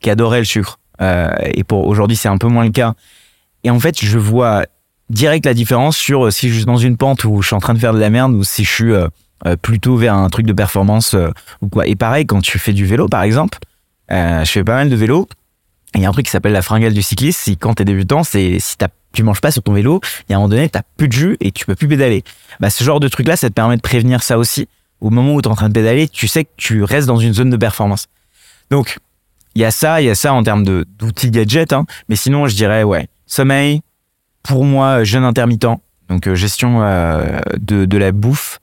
qui 0.00 0.08
adorait 0.08 0.38
le 0.38 0.44
sucre, 0.44 0.78
et 1.00 1.64
pour 1.64 1.86
aujourd'hui, 1.86 2.16
c'est 2.16 2.28
un 2.28 2.38
peu 2.38 2.46
moins 2.46 2.64
le 2.64 2.70
cas. 2.70 2.94
Et 3.64 3.70
en 3.70 3.80
fait, 3.80 3.98
je 4.00 4.18
vois 4.18 4.64
direct 5.10 5.46
la 5.46 5.54
différence 5.54 5.96
sur 5.96 6.32
si 6.32 6.48
je 6.48 6.54
suis 6.54 6.64
dans 6.64 6.76
une 6.76 6.96
pente 6.96 7.24
où 7.24 7.42
je 7.42 7.48
suis 7.48 7.56
en 7.56 7.60
train 7.60 7.74
de 7.74 7.80
faire 7.80 7.92
de 7.92 7.98
la 7.98 8.08
merde 8.08 8.34
ou 8.34 8.44
si 8.44 8.62
je 8.62 8.70
suis 8.70 8.92
plutôt 9.62 9.96
vers 9.96 10.14
un 10.14 10.30
truc 10.30 10.46
de 10.46 10.52
performance 10.52 11.16
ou 11.60 11.68
quoi. 11.68 11.88
Et 11.88 11.96
pareil, 11.96 12.24
quand 12.24 12.40
tu 12.40 12.60
fais 12.60 12.72
du 12.72 12.86
vélo, 12.86 13.08
par 13.08 13.24
exemple, 13.24 13.58
je 14.10 14.44
fais 14.46 14.62
pas 14.62 14.76
mal 14.76 14.88
de 14.88 14.96
vélo. 14.96 15.26
Il 15.94 16.00
y 16.00 16.06
a 16.06 16.08
un 16.08 16.12
truc 16.12 16.26
qui 16.26 16.32
s'appelle 16.32 16.52
la 16.52 16.62
fringale 16.62 16.92
du 16.92 17.02
cycliste. 17.02 17.40
Si 17.40 17.56
quand 17.56 17.74
t'es 17.74 17.84
débutant, 17.84 18.24
c'est 18.24 18.58
si 18.58 18.76
t'as- 18.76 18.88
tu 19.12 19.22
manges 19.22 19.40
pas 19.40 19.50
sur 19.50 19.62
ton 19.62 19.72
vélo, 19.72 20.00
il 20.28 20.32
y 20.32 20.34
a 20.34 20.36
un 20.36 20.40
moment 20.40 20.48
donné, 20.48 20.68
t'as 20.68 20.82
plus 20.96 21.08
de 21.08 21.12
jus 21.12 21.36
et 21.40 21.52
tu 21.52 21.66
peux 21.66 21.76
plus 21.76 21.86
pédaler. 21.86 22.24
Bah, 22.60 22.70
ce 22.70 22.82
genre 22.82 23.00
de 23.00 23.08
truc-là, 23.08 23.36
ça 23.36 23.48
te 23.48 23.54
permet 23.54 23.76
de 23.76 23.80
prévenir 23.80 24.22
ça 24.22 24.38
aussi. 24.38 24.68
Au 25.00 25.10
moment 25.10 25.34
où 25.34 25.40
t'es 25.40 25.48
en 25.48 25.54
train 25.54 25.68
de 25.68 25.74
pédaler, 25.74 26.08
tu 26.08 26.26
sais 26.26 26.44
que 26.44 26.50
tu 26.56 26.82
restes 26.82 27.06
dans 27.06 27.18
une 27.18 27.32
zone 27.32 27.50
de 27.50 27.56
performance. 27.56 28.06
Donc, 28.70 28.98
il 29.54 29.62
y 29.62 29.64
a 29.64 29.70
ça, 29.70 30.00
il 30.00 30.06
y 30.06 30.10
a 30.10 30.14
ça 30.14 30.32
en 30.32 30.42
termes 30.42 30.64
d'outils 30.64 31.30
gadgets. 31.30 31.72
Hein. 31.72 31.86
Mais 32.08 32.16
sinon, 32.16 32.48
je 32.48 32.56
dirais, 32.56 32.82
ouais, 32.82 33.08
sommeil, 33.26 33.80
pour 34.42 34.64
moi, 34.64 35.04
jeûne 35.04 35.24
intermittent. 35.24 35.66
Donc, 36.08 36.26
euh, 36.26 36.34
gestion 36.34 36.82
euh, 36.82 37.40
de, 37.58 37.96
la 37.98 38.12
bouffe. 38.12 38.58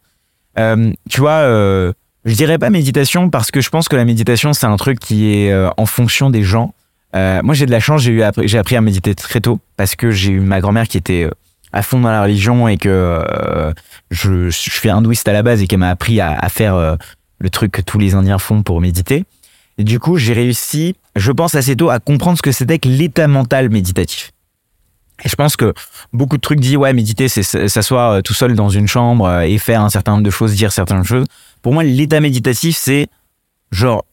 Euh, 0.59 0.91
tu 1.09 1.21
vois, 1.21 1.43
je 1.43 2.33
dirais 2.35 2.57
pas 2.57 2.69
méditation 2.69 3.29
parce 3.29 3.51
que 3.51 3.61
je 3.61 3.69
pense 3.69 3.87
que 3.87 3.95
la 3.95 4.05
méditation, 4.05 4.53
c'est 4.53 4.65
un 4.67 4.77
truc 4.77 4.99
qui 4.99 5.33
est 5.33 5.53
en 5.77 5.85
fonction 5.85 6.29
des 6.29 6.43
gens. 6.43 6.73
Euh, 7.15 7.41
moi, 7.43 7.53
j'ai 7.53 7.65
de 7.65 7.71
la 7.71 7.79
chance, 7.79 8.01
j'ai 8.01 8.11
eu 8.11 8.23
j'ai 8.43 8.57
appris 8.57 8.75
à 8.75 8.81
méditer 8.81 9.15
très 9.15 9.41
tôt 9.41 9.59
parce 9.77 9.95
que 9.95 10.11
j'ai 10.11 10.31
eu 10.31 10.39
ma 10.39 10.61
grand-mère 10.61 10.87
qui 10.87 10.97
était 10.97 11.23
euh, 11.23 11.31
à 11.73 11.81
fond 11.81 11.99
dans 11.99 12.09
la 12.09 12.23
religion 12.23 12.67
et 12.67 12.77
que 12.77 12.89
euh, 12.89 13.73
je, 14.11 14.49
je 14.49 14.69
suis 14.69 14.89
hindouiste 14.89 15.27
à 15.27 15.33
la 15.33 15.43
base 15.43 15.61
et 15.61 15.67
qu'elle 15.67 15.79
m'a 15.79 15.89
appris 15.89 16.21
à, 16.21 16.37
à 16.37 16.49
faire 16.49 16.75
euh, 16.75 16.95
le 17.39 17.49
truc 17.49 17.71
que 17.71 17.81
tous 17.81 17.99
les 17.99 18.15
Indiens 18.15 18.39
font 18.39 18.63
pour 18.63 18.79
méditer. 18.81 19.25
Et 19.77 19.83
du 19.83 19.99
coup, 19.99 20.17
j'ai 20.17 20.33
réussi, 20.33 20.95
je 21.15 21.31
pense 21.31 21.55
assez 21.55 21.75
tôt, 21.75 21.89
à 21.89 21.99
comprendre 21.99 22.37
ce 22.37 22.41
que 22.41 22.51
c'était 22.51 22.79
que 22.79 22.87
l'état 22.87 23.27
mental 23.27 23.69
méditatif. 23.69 24.31
Et 25.23 25.29
je 25.29 25.35
pense 25.35 25.55
que 25.55 25.73
beaucoup 26.13 26.37
de 26.37 26.41
trucs 26.41 26.59
disent 26.59 26.77
ouais 26.77 26.93
méditer 26.93 27.27
c'est 27.27 27.43
s'asseoir 27.43 28.23
tout 28.23 28.33
seul 28.33 28.55
dans 28.55 28.69
une 28.69 28.87
chambre 28.87 29.41
et 29.41 29.57
faire 29.59 29.81
un 29.81 29.89
certain 29.89 30.13
nombre 30.13 30.23
de 30.23 30.31
choses, 30.31 30.55
dire 30.55 30.71
certaines 30.71 31.03
choses. 31.03 31.25
Pour 31.61 31.73
moi 31.73 31.83
l'état 31.83 32.19
méditatif 32.19 32.75
c'est 32.75 33.07
genre 33.71 34.03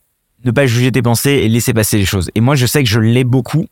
ne 0.45 0.51
pas 0.51 0.67
juger 0.67 0.93
tes 0.93 1.03
pensées 1.03 1.31
et 1.31 1.49
laisser 1.49 1.75
passer 1.75 1.99
les 1.99 2.05
choses. 2.05 2.31
Et 2.35 2.41
moi 2.41 2.55
je 2.55 2.67
sais 2.67 2.83
que 2.83 2.89
je 2.89 3.01
l'ai 3.01 3.25
beaucoup 3.25 3.67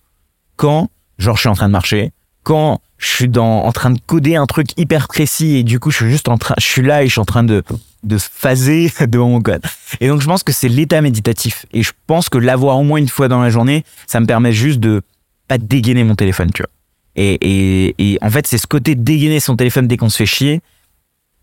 quand 0.57 0.89
genre 1.19 1.37
je 1.37 1.41
suis 1.41 1.49
en 1.49 1.55
train 1.55 1.69
de 1.69 1.73
marcher, 1.73 2.13
quand 2.43 2.81
je 2.99 3.07
suis 3.07 3.39
en 3.39 3.73
train 3.73 3.91
de 3.91 3.99
coder 4.07 4.37
un 4.37 4.47
truc 4.47 4.69
hyper 4.77 5.09
précis 5.09 5.57
et 5.57 5.63
du 5.63 5.81
coup 5.81 5.91
je 5.91 5.99
suis 5.99 6.11
juste 6.11 6.29
en 6.29 6.39
train 6.39 6.55
je 6.59 6.65
suis 6.65 6.83
là 6.83 7.03
et 7.03 7.07
je 7.07 7.13
suis 7.13 7.21
en 7.21 7.27
train 7.27 7.45
de 7.45 7.63
de 8.03 8.19
phaser 8.19 8.93
devant 9.09 9.29
mon 9.29 9.43
code. 9.43 9.63
Et 10.01 10.09
donc 10.09 10.21
je 10.21 10.27
pense 10.27 10.43
que 10.43 10.53
c'est 10.53 10.69
l'état 10.69 11.01
méditatif 11.01 11.67
et 11.73 11.83
je 11.83 11.93
pense 12.07 12.29
que 12.29 12.39
l'avoir 12.39 12.79
au 12.79 12.85
moins 12.85 12.99
une 12.99 13.09
fois 13.09 13.29
dans 13.29 13.43
la 13.43 13.51
journée, 13.51 13.85
ça 14.07 14.21
me 14.21 14.27
permet 14.27 14.53
juste 14.53 14.81
de 14.81 15.03
pas 15.49 15.59
dégainer 15.59 16.05
mon 16.05 16.15
téléphone, 16.15 16.51
tu 16.53 16.63
vois. 16.63 16.71
Et, 17.17 17.39
et, 17.41 17.95
et 17.99 18.19
en 18.21 18.31
fait, 18.31 18.47
c'est 18.47 18.59
ce 18.59 18.67
côté 18.67 18.95
dégainer 18.95 19.41
son 19.41 19.57
téléphone 19.57 19.89
dès 19.89 19.97
qu'on 19.97 20.11
se 20.11 20.19
fait 20.19 20.27
chier. 20.27 20.61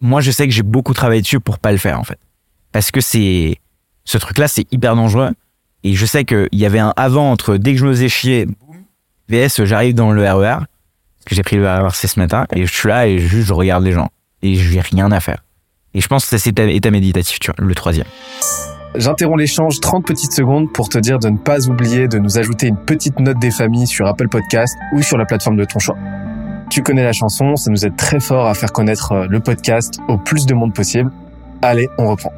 Moi, 0.01 0.21
je 0.21 0.31
sais 0.31 0.47
que 0.47 0.53
j'ai 0.53 0.63
beaucoup 0.63 0.93
travaillé 0.93 1.21
dessus 1.21 1.39
pour 1.39 1.59
pas 1.59 1.71
le 1.71 1.77
faire, 1.77 1.99
en 1.99 2.03
fait. 2.03 2.19
Parce 2.71 2.91
que 2.91 3.01
c'est, 3.01 3.57
ce 4.05 4.17
truc-là, 4.17 4.47
c'est 4.47 4.71
hyper 4.71 4.95
dangereux. 4.95 5.31
Et 5.83 5.93
je 5.93 6.05
sais 6.05 6.23
qu'il 6.23 6.47
y 6.53 6.65
avait 6.65 6.79
un 6.79 6.93
avant 6.95 7.31
entre 7.31 7.57
dès 7.57 7.73
que 7.73 7.79
je 7.79 7.85
me 7.85 7.91
faisais 7.91 8.09
chier, 8.09 8.47
VS, 9.29 9.65
j'arrive 9.65 9.95
dans 9.95 10.11
le 10.11 10.21
RER, 10.23 10.57
parce 10.59 11.25
que 11.25 11.35
j'ai 11.35 11.43
pris 11.43 11.57
le 11.57 11.67
RER 11.67 11.89
ce 11.93 12.19
matin, 12.19 12.45
et 12.53 12.65
je 12.65 12.73
suis 12.73 12.89
là 12.89 13.07
et 13.07 13.19
juste 13.19 13.47
je 13.47 13.53
regarde 13.53 13.83
les 13.83 13.91
gens. 13.91 14.09
Et 14.41 14.55
j'ai 14.55 14.81
rien 14.81 15.11
à 15.11 15.19
faire. 15.19 15.43
Et 15.93 16.01
je 16.01 16.07
pense 16.07 16.25
que 16.25 16.37
c'est 16.37 16.59
état 16.59 16.91
méditatif, 16.91 17.39
tu 17.39 17.51
vois, 17.51 17.65
le 17.65 17.75
troisième. 17.75 18.07
J'interromps 18.95 19.39
l'échange 19.39 19.79
30 19.79 20.05
petites 20.05 20.33
secondes 20.33 20.71
pour 20.71 20.89
te 20.89 20.97
dire 20.97 21.17
de 21.17 21.29
ne 21.29 21.37
pas 21.37 21.67
oublier 21.67 22.07
de 22.07 22.19
nous 22.19 22.37
ajouter 22.37 22.67
une 22.67 22.77
petite 22.77 23.19
note 23.19 23.39
des 23.39 23.51
familles 23.51 23.87
sur 23.87 24.05
Apple 24.05 24.27
Podcast 24.27 24.77
ou 24.93 25.01
sur 25.01 25.17
la 25.17 25.25
plateforme 25.25 25.57
de 25.57 25.65
ton 25.65 25.79
choix. 25.79 25.97
Tu 26.69 26.83
connais 26.83 27.03
la 27.03 27.13
chanson, 27.13 27.55
ça 27.55 27.71
nous 27.71 27.85
aide 27.85 27.95
très 27.95 28.19
fort 28.19 28.47
à 28.47 28.53
faire 28.53 28.71
connaître 28.71 29.11
euh, 29.11 29.27
le 29.29 29.39
podcast 29.39 29.99
au 30.07 30.17
plus 30.17 30.45
de 30.45 30.53
monde 30.53 30.73
possible. 30.73 31.11
Allez, 31.61 31.87
on 31.97 32.09
reprend. 32.09 32.31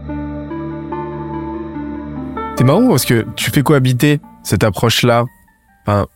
C'est 2.58 2.64
marrant 2.64 2.88
parce 2.88 3.06
que 3.06 3.26
tu 3.36 3.52
fais 3.52 3.64
cohabiter 3.64 4.22
cette 4.44 4.64
approche-là, 4.64 5.26
enfin, 5.86 6.08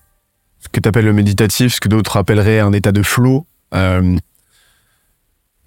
ce 0.60 0.69
que 0.69 0.79
tu 0.79 0.88
appelles 0.88 1.05
le 1.05 1.13
méditatif, 1.13 1.75
ce 1.75 1.81
que 1.81 1.89
d'autres 1.89 2.17
appelleraient 2.17 2.60
un 2.60 2.72
état 2.72 2.91
de 2.91 3.03
flow. 3.03 3.46
Euh, 3.74 4.17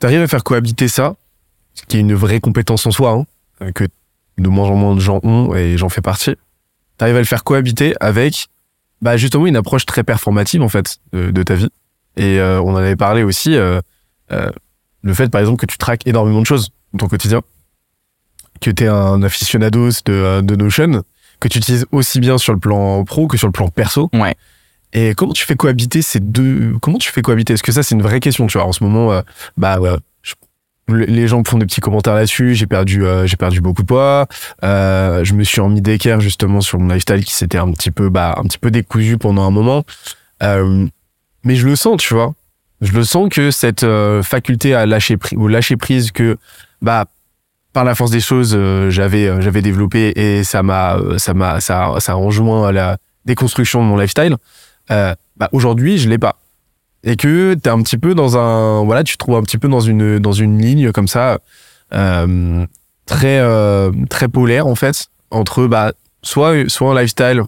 tu 0.00 0.06
à 0.06 0.26
faire 0.26 0.42
cohabiter 0.42 0.88
ça, 0.88 1.14
ce 1.74 1.82
qui 1.82 1.98
est 1.98 2.00
une 2.00 2.14
vraie 2.14 2.40
compétence 2.40 2.86
en 2.86 2.90
soi, 2.90 3.24
hein, 3.60 3.72
que 3.72 3.84
de 4.38 4.48
moins 4.48 4.68
en 4.68 4.74
moins 4.74 4.94
de 4.94 5.00
gens 5.00 5.20
ont, 5.22 5.54
et 5.54 5.76
j'en 5.76 5.88
fais 5.88 6.00
partie. 6.00 6.34
Tu 6.98 7.04
à 7.04 7.12
le 7.12 7.24
faire 7.24 7.44
cohabiter 7.44 7.94
avec 8.00 8.48
bah, 9.02 9.16
justement 9.16 9.46
une 9.46 9.56
approche 9.56 9.86
très 9.86 10.04
performative 10.04 10.62
en 10.62 10.68
fait 10.68 10.98
de, 11.12 11.42
ta 11.42 11.54
vie. 11.54 11.68
Et 12.16 12.40
euh, 12.40 12.60
on 12.62 12.72
en 12.72 12.76
avait 12.76 12.96
parlé 12.96 13.22
aussi, 13.22 13.56
euh, 13.56 13.80
euh, 14.30 14.50
le 15.02 15.14
fait 15.14 15.28
par 15.28 15.40
exemple 15.40 15.60
que 15.60 15.66
tu 15.66 15.78
traques 15.78 16.06
énormément 16.06 16.40
de 16.40 16.46
choses 16.46 16.70
dans 16.92 16.98
ton 16.98 17.08
quotidien 17.08 17.42
que 18.62 18.70
tu 18.70 18.84
es 18.84 18.88
un 18.88 19.22
aficionados 19.22 20.02
de, 20.06 20.12
euh, 20.12 20.42
de 20.42 20.56
Notion, 20.56 21.02
que 21.40 21.48
tu 21.48 21.58
utilises 21.58 21.86
aussi 21.92 22.20
bien 22.20 22.38
sur 22.38 22.52
le 22.52 22.58
plan 22.58 23.04
pro 23.04 23.26
que 23.26 23.36
sur 23.36 23.48
le 23.48 23.52
plan 23.52 23.68
perso. 23.68 24.08
Ouais. 24.14 24.34
Et 24.92 25.14
comment 25.14 25.32
tu 25.32 25.44
fais 25.44 25.56
cohabiter 25.56 26.02
ces 26.02 26.20
deux 26.20 26.74
Comment 26.80 26.98
tu 26.98 27.10
fais 27.10 27.22
cohabiter? 27.22 27.54
Est-ce 27.54 27.62
que 27.62 27.72
ça 27.72 27.82
c'est 27.82 27.94
une 27.94 28.02
vraie 28.02 28.20
question 28.20 28.46
Tu 28.46 28.58
vois, 28.58 28.66
en 28.66 28.72
ce 28.72 28.84
moment, 28.84 29.12
euh, 29.12 29.22
bah 29.56 29.80
ouais, 29.80 29.90
les 30.88 31.28
gens 31.28 31.42
font 31.44 31.58
des 31.58 31.64
petits 31.64 31.80
commentaires 31.80 32.14
là-dessus. 32.14 32.54
J'ai 32.54 32.66
perdu, 32.66 33.04
euh, 33.04 33.26
j'ai 33.26 33.36
perdu 33.36 33.60
beaucoup 33.60 33.82
de 33.82 33.86
poids. 33.86 34.26
Euh, 34.62 35.24
je 35.24 35.32
me 35.32 35.44
suis 35.44 35.60
remis 35.60 35.80
d'équerre 35.80 36.20
justement 36.20 36.60
sur 36.60 36.78
mon 36.78 36.92
lifestyle 36.92 37.24
qui 37.24 37.34
s'était 37.34 37.58
un 37.58 37.72
petit 37.72 37.90
peu, 37.90 38.10
bah, 38.10 38.34
un 38.36 38.42
petit 38.42 38.58
peu 38.58 38.70
décousu 38.70 39.16
pendant 39.16 39.42
un 39.42 39.50
moment. 39.50 39.84
Mais 41.44 41.56
je 41.56 41.66
le 41.66 41.74
sens, 41.74 41.96
tu 42.00 42.14
vois. 42.14 42.34
Je 42.82 42.92
le 42.92 43.04
sens 43.04 43.28
que 43.30 43.50
cette 43.50 43.86
faculté 44.22 44.74
à 44.74 44.86
lâcher 44.86 45.16
prise 45.16 45.38
ou 45.38 45.48
lâcher 45.48 45.76
prise 45.76 46.10
que, 46.12 46.36
bah, 46.82 47.06
par 47.72 47.84
la 47.84 47.94
force 47.94 48.10
des 48.10 48.20
choses, 48.20 48.54
euh, 48.54 48.90
j'avais 48.90 49.26
euh, 49.26 49.40
j'avais 49.40 49.62
développé 49.62 50.12
et 50.16 50.44
ça 50.44 50.62
m'a 50.62 50.96
euh, 50.96 51.18
ça 51.18 51.34
m'a 51.34 51.60
ça 51.60 51.94
ça 51.98 52.12
a 52.12 52.14
rejoint 52.14 52.70
la 52.72 52.98
déconstruction 53.24 53.82
de 53.82 53.88
mon 53.88 53.96
lifestyle. 53.96 54.36
Euh, 54.90 55.14
bah 55.36 55.48
aujourd'hui, 55.52 55.98
je 55.98 56.08
l'ai 56.08 56.18
pas. 56.18 56.36
Et 57.04 57.16
que 57.16 57.54
t'es 57.54 57.70
un 57.70 57.82
petit 57.82 57.98
peu 57.98 58.14
dans 58.14 58.36
un 58.36 58.84
voilà, 58.84 59.04
tu 59.04 59.14
te 59.14 59.18
trouves 59.18 59.36
un 59.36 59.42
petit 59.42 59.58
peu 59.58 59.68
dans 59.68 59.80
une 59.80 60.18
dans 60.18 60.32
une 60.32 60.60
ligne 60.60 60.92
comme 60.92 61.08
ça 61.08 61.38
euh, 61.92 62.66
très 63.06 63.40
très 64.08 64.28
polaire 64.28 64.66
en 64.66 64.74
fait 64.74 65.06
entre 65.30 65.66
bah 65.66 65.92
soit 66.22 66.68
soit 66.68 66.92
un 66.92 67.00
lifestyle 67.00 67.42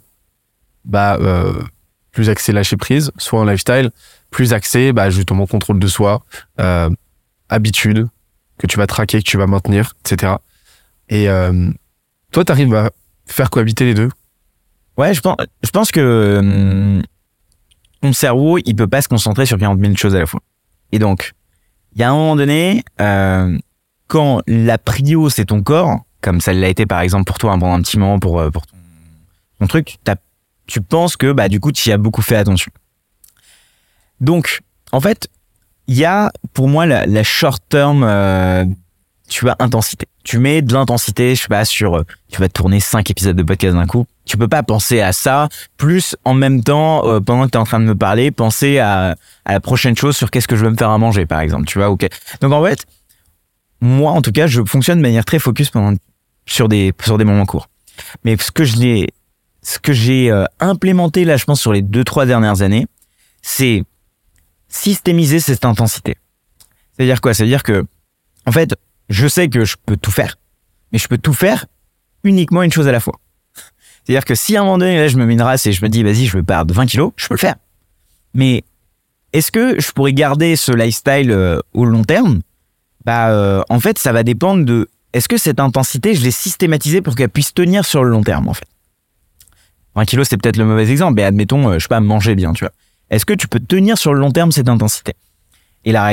bah 0.84 1.18
plus 2.10 2.30
axé 2.30 2.52
lâcher 2.52 2.76
prise, 2.76 3.12
soit 3.18 3.40
un 3.40 3.46
lifestyle 3.46 3.90
plus 4.30 4.52
axé 4.52 4.92
bah 4.92 5.10
justement 5.10 5.46
contrôle 5.46 5.78
de 5.78 5.86
soi, 5.86 6.24
habitude, 7.48 8.08
que 8.58 8.66
tu 8.66 8.78
vas 8.78 8.86
traquer, 8.86 9.18
que 9.18 9.28
tu 9.28 9.36
vas 9.36 9.46
maintenir, 9.46 9.94
etc. 10.00 10.34
Et 11.08 11.28
euh, 11.28 11.70
toi, 12.32 12.44
tu 12.44 12.52
arrives 12.52 12.74
à 12.74 12.90
faire 13.26 13.50
cohabiter 13.50 13.84
les 13.84 13.94
deux? 13.94 14.10
Ouais, 14.96 15.12
je 15.12 15.20
pense, 15.20 15.36
je 15.62 15.70
pense 15.70 15.90
que 15.90 16.00
euh, 16.00 17.02
ton 18.00 18.12
cerveau, 18.12 18.58
il 18.58 18.74
peut 18.76 18.86
pas 18.86 19.02
se 19.02 19.08
concentrer 19.08 19.46
sur 19.46 19.58
40 19.58 19.80
000 19.80 19.96
choses 19.96 20.14
à 20.14 20.20
la 20.20 20.26
fois. 20.26 20.40
Et 20.92 20.98
donc, 20.98 21.32
il 21.94 22.00
y 22.00 22.04
a 22.04 22.10
un 22.10 22.14
moment 22.14 22.36
donné, 22.36 22.84
euh, 23.00 23.58
quand 24.06 24.42
la 24.46 24.78
prio, 24.78 25.30
c'est 25.30 25.46
ton 25.46 25.62
corps, 25.62 26.00
comme 26.20 26.40
ça 26.40 26.52
l'a 26.52 26.68
été 26.68 26.86
par 26.86 27.00
exemple 27.00 27.24
pour 27.24 27.38
toi 27.38 27.52
hein, 27.52 27.58
pendant 27.58 27.74
un 27.74 27.82
petit 27.82 27.98
moment 27.98 28.18
pour, 28.18 28.40
euh, 28.40 28.50
pour 28.50 28.66
ton, 28.66 28.76
ton 29.58 29.66
truc, 29.66 29.98
tu 30.66 30.80
penses 30.80 31.16
que 31.16 31.32
bah 31.32 31.48
du 31.48 31.60
coup, 31.60 31.72
tu 31.72 31.88
y 31.88 31.92
as 31.92 31.98
beaucoup 31.98 32.22
fait 32.22 32.36
attention. 32.36 32.70
Donc, 34.20 34.60
en 34.92 35.00
fait, 35.00 35.28
il 35.86 35.96
y 35.96 36.04
a 36.04 36.32
pour 36.52 36.68
moi 36.68 36.86
la, 36.86 37.06
la 37.06 37.22
short 37.22 37.62
term 37.68 38.02
euh, 38.04 38.64
tu 39.28 39.48
as 39.48 39.56
intensité. 39.58 40.06
Tu 40.22 40.38
mets 40.38 40.62
de 40.62 40.72
l'intensité 40.72 41.34
je 41.34 41.42
sais 41.42 41.48
pas 41.48 41.64
sur 41.64 41.96
euh, 41.96 42.04
tu 42.30 42.40
vas 42.40 42.48
tourner 42.48 42.80
cinq 42.80 43.10
épisodes 43.10 43.36
de 43.36 43.42
podcast 43.42 43.74
d'un 43.74 43.86
coup. 43.86 44.06
Tu 44.24 44.36
peux 44.36 44.48
pas 44.48 44.62
penser 44.62 45.00
à 45.00 45.12
ça. 45.12 45.48
Plus 45.76 46.16
en 46.24 46.34
même 46.34 46.62
temps 46.62 47.06
euh, 47.06 47.20
pendant 47.20 47.46
que 47.46 47.50
tu 47.50 47.58
es 47.58 47.60
en 47.60 47.64
train 47.64 47.80
de 47.80 47.84
me 47.84 47.94
parler 47.94 48.30
penser 48.30 48.78
à, 48.78 49.16
à 49.44 49.52
la 49.52 49.60
prochaine 49.60 49.96
chose 49.96 50.16
sur 50.16 50.30
qu'est-ce 50.30 50.48
que 50.48 50.56
je 50.56 50.64
veux 50.64 50.70
me 50.70 50.76
faire 50.76 50.90
à 50.90 50.98
manger 50.98 51.26
par 51.26 51.40
exemple 51.40 51.66
tu 51.66 51.78
vois 51.78 51.90
ok. 51.90 52.06
Donc 52.40 52.52
en 52.52 52.64
fait 52.64 52.86
moi 53.80 54.12
en 54.12 54.22
tout 54.22 54.32
cas 54.32 54.46
je 54.46 54.62
fonctionne 54.64 54.98
de 54.98 55.02
manière 55.02 55.24
très 55.24 55.38
focus 55.38 55.70
pendant 55.70 55.96
sur 56.46 56.68
des 56.68 56.92
sur 57.02 57.18
des 57.18 57.24
moments 57.24 57.46
courts. 57.46 57.68
Mais 58.24 58.36
ce 58.38 58.50
que 58.50 58.64
je 58.64 58.76
l'ai 58.76 59.08
ce 59.62 59.78
que 59.78 59.92
j'ai 59.92 60.30
implémenté 60.60 61.24
là 61.24 61.36
je 61.36 61.44
pense 61.44 61.60
sur 61.60 61.72
les 61.72 61.82
deux 61.82 62.04
trois 62.04 62.26
dernières 62.26 62.62
années 62.62 62.86
c'est 63.42 63.84
systémiser 64.74 65.40
cette 65.40 65.64
intensité. 65.64 66.16
C'est-à-dire 66.92 67.20
quoi? 67.20 67.32
C'est-à-dire 67.32 67.62
que, 67.62 67.86
en 68.44 68.52
fait, 68.52 68.74
je 69.08 69.28
sais 69.28 69.48
que 69.48 69.64
je 69.64 69.76
peux 69.86 69.96
tout 69.96 70.10
faire, 70.10 70.36
mais 70.92 70.98
je 70.98 71.08
peux 71.08 71.18
tout 71.18 71.32
faire 71.32 71.66
uniquement 72.24 72.62
une 72.62 72.72
chose 72.72 72.88
à 72.88 72.92
la 72.92 73.00
fois. 73.00 73.20
C'est-à-dire 74.04 74.24
que 74.24 74.34
si 74.34 74.56
à 74.56 74.60
un 74.60 74.64
moment 74.64 74.78
donné, 74.78 74.96
là, 74.96 75.08
je 75.08 75.16
me 75.16 75.24
mets 75.24 75.34
une 75.34 75.42
race 75.42 75.66
et 75.66 75.72
je 75.72 75.82
me 75.82 75.88
dis, 75.88 76.02
vas-y, 76.02 76.26
je 76.26 76.36
veux 76.36 76.42
perdre 76.42 76.74
20 76.74 76.86
kilos, 76.86 77.12
je 77.16 77.28
peux 77.28 77.34
le 77.34 77.38
faire. 77.38 77.54
Mais 78.34 78.64
est-ce 79.32 79.52
que 79.52 79.80
je 79.80 79.90
pourrais 79.92 80.12
garder 80.12 80.56
ce 80.56 80.72
lifestyle 80.72 81.30
euh, 81.30 81.60
au 81.72 81.84
long 81.84 82.04
terme? 82.04 82.42
Bah, 83.04 83.30
euh, 83.30 83.62
en 83.68 83.80
fait, 83.80 83.98
ça 83.98 84.12
va 84.12 84.22
dépendre 84.22 84.64
de 84.64 84.88
est-ce 85.12 85.28
que 85.28 85.36
cette 85.36 85.60
intensité, 85.60 86.14
je 86.14 86.22
l'ai 86.22 86.30
systématisée 86.32 87.00
pour 87.00 87.14
qu'elle 87.14 87.30
puisse 87.30 87.54
tenir 87.54 87.84
sur 87.84 88.02
le 88.02 88.10
long 88.10 88.22
terme, 88.22 88.48
en 88.48 88.54
fait? 88.54 88.66
20 89.94 90.04
kilos, 90.04 90.28
c'est 90.28 90.36
peut-être 90.36 90.56
le 90.56 90.64
mauvais 90.64 90.90
exemple, 90.90 91.14
mais 91.14 91.22
admettons, 91.22 91.68
euh, 91.68 91.74
je 91.74 91.84
sais 91.84 91.88
pas, 91.88 92.00
manger 92.00 92.34
bien, 92.34 92.52
tu 92.52 92.64
vois. 92.64 92.72
Est-ce 93.10 93.24
que 93.24 93.34
tu 93.34 93.48
peux 93.48 93.60
tenir 93.60 93.98
sur 93.98 94.14
le 94.14 94.20
long 94.20 94.30
terme 94.30 94.52
cette 94.52 94.68
intensité? 94.68 95.14
Et 95.84 95.92
la, 95.92 96.08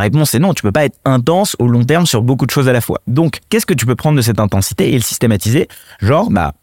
réponse 0.00 0.34
est 0.34 0.38
non, 0.38 0.54
tu 0.54 0.62
peux 0.62 0.72
pas 0.72 0.86
être 0.86 0.98
intense 1.04 1.56
au 1.58 1.66
long 1.68 1.84
terme 1.84 2.06
sur 2.06 2.22
beaucoup 2.22 2.46
de 2.46 2.50
choses 2.50 2.68
à 2.68 2.72
la 2.72 2.80
fois. 2.80 3.00
Donc, 3.06 3.40
qu'est-ce 3.50 3.66
que 3.66 3.74
tu 3.74 3.84
peux 3.84 3.96
prendre 3.96 4.16
de 4.16 4.22
cette 4.22 4.40
intensité 4.40 4.90
et 4.90 4.94
le 4.94 5.02
systématiser? 5.02 5.68
Genre, 6.00 6.30
bah, 6.30 6.54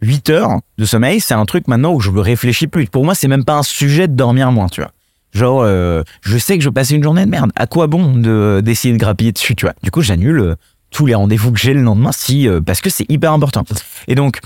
8 0.00 0.30
heures 0.30 0.60
de 0.78 0.84
sommeil, 0.86 1.20
c'est 1.20 1.34
un 1.34 1.44
truc 1.44 1.68
maintenant 1.68 1.92
où 1.92 2.00
je 2.00 2.10
ne 2.10 2.18
réfléchis 2.18 2.66
plus. 2.66 2.86
Pour 2.86 3.04
moi, 3.04 3.14
c'est 3.14 3.28
même 3.28 3.44
pas 3.44 3.58
un 3.58 3.62
sujet 3.62 4.08
de 4.08 4.14
dormir 4.14 4.50
moins, 4.52 4.68
tu 4.68 4.80
vois. 4.80 4.90
Genre, 5.32 5.60
euh, 5.62 6.02
je 6.22 6.38
sais 6.38 6.56
que 6.56 6.64
je 6.64 6.70
passer 6.70 6.94
une 6.94 7.02
journée 7.02 7.26
de 7.26 7.30
merde. 7.30 7.52
À 7.56 7.66
quoi 7.66 7.88
bon 7.88 8.14
de 8.14 8.62
d'essayer 8.64 8.94
de 8.94 8.98
grappiller 8.98 9.32
dessus, 9.32 9.54
tu 9.54 9.66
vois? 9.66 9.74
Du 9.82 9.90
coup, 9.90 10.00
j'annule 10.00 10.40
euh, 10.40 10.54
tous 10.90 11.04
les 11.04 11.14
rendez-vous 11.14 11.52
que 11.52 11.58
j'ai 11.58 11.74
le 11.74 11.82
lendemain, 11.82 12.12
si 12.12 12.48
euh, 12.48 12.62
parce 12.62 12.80
que 12.80 12.88
c'est 12.88 13.04
hyper 13.10 13.32
important. 13.32 13.64
Et 14.08 14.14
donc, 14.14 14.40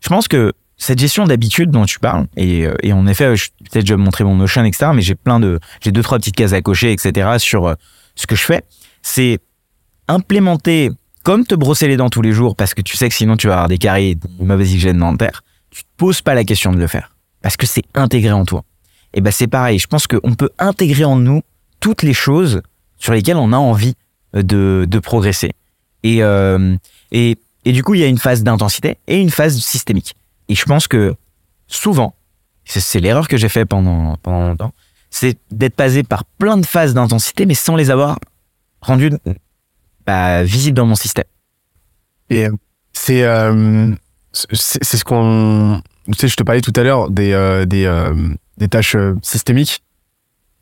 je 0.00 0.08
pense 0.08 0.28
que 0.28 0.52
cette 0.82 0.98
gestion 0.98 1.26
d'habitude 1.26 1.70
dont 1.70 1.84
tu 1.84 2.00
parles, 2.00 2.26
et, 2.36 2.66
euh, 2.66 2.74
et 2.82 2.92
en 2.92 3.06
effet, 3.06 3.32
peut-être 3.70 3.86
je 3.86 3.94
vais 3.94 4.02
montrer 4.02 4.24
mon 4.24 4.34
Notion, 4.34 4.64
etc., 4.64 4.90
mais 4.92 5.00
j'ai 5.00 5.14
plein 5.14 5.38
de, 5.38 5.60
j'ai 5.80 5.92
deux, 5.92 6.02
trois 6.02 6.18
petites 6.18 6.34
cases 6.34 6.52
à 6.54 6.60
cocher, 6.60 6.90
etc., 6.90 7.36
sur 7.38 7.68
euh, 7.68 7.74
ce 8.16 8.26
que 8.26 8.34
je 8.34 8.42
fais, 8.42 8.64
c'est 9.00 9.38
implémenter, 10.08 10.90
comme 11.22 11.46
te 11.46 11.54
brosser 11.54 11.86
les 11.86 11.96
dents 11.96 12.10
tous 12.10 12.20
les 12.20 12.32
jours, 12.32 12.56
parce 12.56 12.74
que 12.74 12.82
tu 12.82 12.96
sais 12.96 13.08
que 13.08 13.14
sinon 13.14 13.36
tu 13.36 13.46
vas 13.46 13.52
avoir 13.52 13.68
des 13.68 13.78
caries, 13.78 14.18
une 14.40 14.46
mauvaise 14.46 14.72
hygiène 14.72 14.98
dentaire, 14.98 15.44
tu 15.70 15.84
te 15.84 15.88
poses 15.96 16.20
pas 16.20 16.34
la 16.34 16.42
question 16.42 16.72
de 16.72 16.78
le 16.78 16.88
faire, 16.88 17.14
parce 17.42 17.56
que 17.56 17.64
c'est 17.64 17.84
intégré 17.94 18.32
en 18.32 18.44
toi. 18.44 18.64
Et 19.14 19.20
ben 19.20 19.30
c'est 19.30 19.46
pareil, 19.46 19.78
je 19.78 19.86
pense 19.86 20.08
qu'on 20.08 20.34
peut 20.34 20.50
intégrer 20.58 21.04
en 21.04 21.14
nous 21.14 21.42
toutes 21.78 22.02
les 22.02 22.14
choses 22.14 22.60
sur 22.98 23.12
lesquelles 23.12 23.36
on 23.36 23.52
a 23.52 23.56
envie 23.56 23.94
euh, 24.34 24.42
de, 24.42 24.98
progresser. 24.98 25.52
Et, 26.02 26.22
et, 27.12 27.38
et 27.64 27.72
du 27.72 27.84
coup, 27.84 27.94
il 27.94 28.00
y 28.00 28.04
a 28.04 28.08
une 28.08 28.18
phase 28.18 28.42
d'intensité 28.42 28.98
et 29.06 29.20
une 29.20 29.30
phase 29.30 29.56
systémique. 29.60 30.16
Et 30.52 30.54
je 30.54 30.66
pense 30.66 30.86
que 30.86 31.14
souvent, 31.66 32.14
c'est 32.66 33.00
l'erreur 33.00 33.26
que 33.26 33.38
j'ai 33.38 33.48
fait 33.48 33.64
pendant, 33.64 34.18
pendant 34.18 34.48
longtemps, 34.48 34.74
c'est 35.08 35.38
d'être 35.50 35.74
passé 35.74 36.02
par 36.02 36.26
plein 36.26 36.58
de 36.58 36.66
phases 36.66 36.92
d'intensité, 36.92 37.46
mais 37.46 37.54
sans 37.54 37.74
les 37.74 37.90
avoir 37.90 38.18
rendues 38.82 39.12
bah, 40.04 40.44
visibles 40.44 40.76
dans 40.76 40.84
mon 40.84 40.94
système. 40.94 41.24
Et 42.28 42.44
euh, 42.44 42.52
c'est 42.92 43.22
euh, 43.22 43.94
c'est 44.34 44.84
ce 44.84 45.04
qu'on... 45.04 45.80
Tu 46.08 46.18
sais, 46.18 46.28
je 46.28 46.36
te 46.36 46.42
parlais 46.42 46.60
tout 46.60 46.72
à 46.76 46.82
l'heure 46.82 47.08
des, 47.08 47.32
euh, 47.32 47.64
des, 47.64 47.90
des 48.58 48.68
tâches 48.68 48.98
systémiques. 49.22 49.82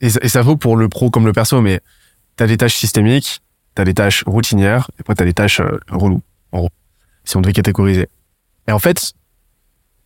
Et, 0.01 0.07
et, 0.07 0.29
ça 0.29 0.43
vaut 0.43 0.57
pour 0.57 0.77
le 0.77 0.89
pro 0.89 1.11
comme 1.11 1.27
le 1.27 1.33
perso, 1.33 1.61
mais 1.61 1.81
tu 2.37 2.45
as 2.45 2.47
des 2.47 2.59
tâches 2.59 2.77
systémiques, 2.77 3.41
tu 3.75 3.83
as 3.83 3.85
des 3.85 3.95
tâches 3.95 4.23
routinières, 4.25 4.89
et 4.99 5.01
après 5.01 5.17
tu 5.17 5.23
as 5.25 5.27
des 5.27 5.35
tâches 5.35 5.61
reloues, 5.89 6.23
en 6.53 6.59
gros, 6.59 6.71
si 7.25 7.37
on 7.37 7.41
devait 7.41 7.53
catégoriser. 7.53 8.09
Et 8.69 8.73
en 8.73 8.79
fait, 8.79 9.15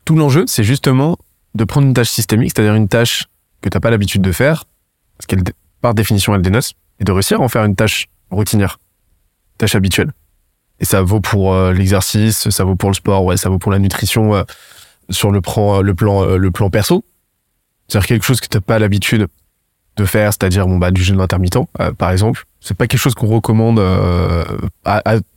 tout 0.04 0.16
l'enjeu, 0.16 0.44
c'est 0.46 0.64
justement 0.64 1.18
de 1.54 1.64
prendre 1.64 1.86
une 1.86 1.94
tâche 1.94 2.10
systémique, 2.10 2.52
c'est-à-dire 2.54 2.74
une 2.74 2.88
tâche 2.88 3.26
que 3.60 3.68
t'as 3.68 3.80
pas 3.80 3.90
l'habitude 3.90 4.22
de 4.22 4.32
faire, 4.32 4.64
parce 5.16 5.26
qu'elle, 5.26 5.42
par 5.80 5.94
définition, 5.94 6.34
elle 6.34 6.42
dénote, 6.42 6.72
et 7.00 7.04
de 7.04 7.12
réussir 7.12 7.40
à 7.40 7.44
en 7.44 7.48
faire 7.48 7.64
une 7.64 7.76
tâche 7.76 8.08
routinière, 8.30 8.78
tâche 9.58 9.74
habituelle. 9.74 10.12
Et 10.80 10.84
ça 10.84 11.02
vaut 11.02 11.20
pour 11.20 11.54
euh, 11.54 11.72
l'exercice, 11.72 12.50
ça 12.50 12.64
vaut 12.64 12.76
pour 12.76 12.90
le 12.90 12.94
sport, 12.94 13.24
ouais, 13.24 13.36
ça 13.36 13.48
vaut 13.48 13.58
pour 13.58 13.72
la 13.72 13.78
nutrition 13.78 14.34
euh, 14.34 14.42
sur 15.10 15.30
le 15.30 15.40
plan, 15.40 15.80
le 15.80 15.94
plan, 15.94 16.24
le 16.24 16.50
plan 16.50 16.70
perso. 16.70 17.04
C'est-à-dire 17.88 18.08
quelque 18.08 18.24
chose 18.24 18.40
que 18.40 18.48
t'as 18.48 18.60
pas 18.60 18.78
l'habitude 18.78 19.28
de 19.96 20.04
faire, 20.04 20.32
c'est-à-dire 20.32 20.66
bon 20.66 20.78
bah 20.78 20.90
du 20.90 21.04
jeûne 21.04 21.20
intermittent, 21.20 21.58
par 21.98 22.10
exemple. 22.10 22.46
C'est 22.60 22.76
pas 22.76 22.86
quelque 22.86 23.00
chose 23.00 23.14
qu'on 23.14 23.28
recommande 23.28 23.76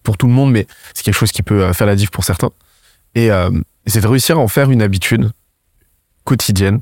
pour 0.04 0.18
tout 0.18 0.28
le 0.28 0.34
monde, 0.34 0.52
mais 0.52 0.66
c'est 0.94 1.04
quelque 1.04 1.14
chose 1.14 1.32
qui 1.32 1.44
peut 1.44 1.74
faire 1.74 1.86
la 1.86 1.96
diff 1.96 2.10
pour 2.10 2.24
certains. 2.24 2.50
Et 3.14 3.30
c'est 3.88 4.02
de 4.02 4.08
réussir 4.08 4.38
à 4.38 4.42
en 4.42 4.48
faire 4.48 4.72
une 4.72 4.82
habitude 4.82 5.32
quotidienne. 6.24 6.82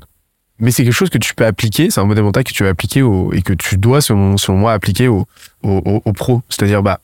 Mais 0.58 0.70
c'est 0.70 0.84
quelque 0.84 0.92
chose 0.92 1.10
que 1.10 1.18
tu 1.18 1.34
peux 1.34 1.44
appliquer, 1.44 1.90
c'est 1.90 2.00
un 2.00 2.06
modèle 2.06 2.24
mental 2.24 2.42
que 2.42 2.52
tu 2.52 2.62
vas 2.62 2.70
appliquer 2.70 3.02
au, 3.02 3.32
et 3.32 3.42
que 3.42 3.52
tu 3.52 3.76
dois, 3.76 4.00
selon, 4.00 4.38
selon 4.38 4.58
moi, 4.58 4.72
appliquer 4.72 5.06
au, 5.06 5.26
au, 5.62 6.02
au, 6.04 6.12
pro. 6.12 6.42
C'est-à-dire, 6.48 6.82
bah, 6.82 7.00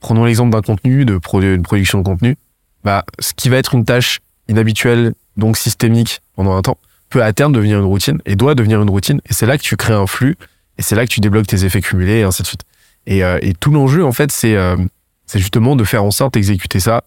prenons 0.00 0.24
l'exemple 0.24 0.50
d'un 0.50 0.62
contenu, 0.62 1.04
de, 1.04 1.20
une 1.42 1.62
production 1.62 1.98
de 1.98 2.04
contenu. 2.04 2.36
Bah, 2.82 3.04
ce 3.20 3.32
qui 3.32 3.48
va 3.48 3.58
être 3.58 3.74
une 3.74 3.84
tâche 3.84 4.20
inhabituelle, 4.48 5.14
donc 5.36 5.56
systémique 5.56 6.20
pendant 6.34 6.56
un 6.56 6.62
temps, 6.62 6.78
peut 7.10 7.22
à 7.22 7.32
terme 7.32 7.52
devenir 7.52 7.78
une 7.78 7.84
routine 7.84 8.20
et 8.26 8.34
doit 8.34 8.56
devenir 8.56 8.82
une 8.82 8.90
routine. 8.90 9.20
Et 9.30 9.34
c'est 9.34 9.46
là 9.46 9.56
que 9.56 9.62
tu 9.62 9.76
crées 9.76 9.94
un 9.94 10.06
flux 10.06 10.36
et 10.78 10.82
c'est 10.82 10.96
là 10.96 11.06
que 11.06 11.10
tu 11.12 11.20
débloques 11.20 11.46
tes 11.46 11.64
effets 11.64 11.80
cumulés 11.80 12.18
et 12.18 12.22
ainsi 12.24 12.42
de 12.42 12.46
suite. 12.48 12.62
Et, 13.06 13.24
euh, 13.24 13.38
et 13.40 13.54
tout 13.54 13.70
l'enjeu, 13.70 14.04
en 14.04 14.12
fait, 14.12 14.32
c'est 14.32 14.56
euh, 14.56 14.76
c'est 15.26 15.38
justement 15.38 15.76
de 15.76 15.84
faire 15.84 16.02
en 16.02 16.10
sorte 16.10 16.34
d'exécuter 16.34 16.80
ça 16.80 17.04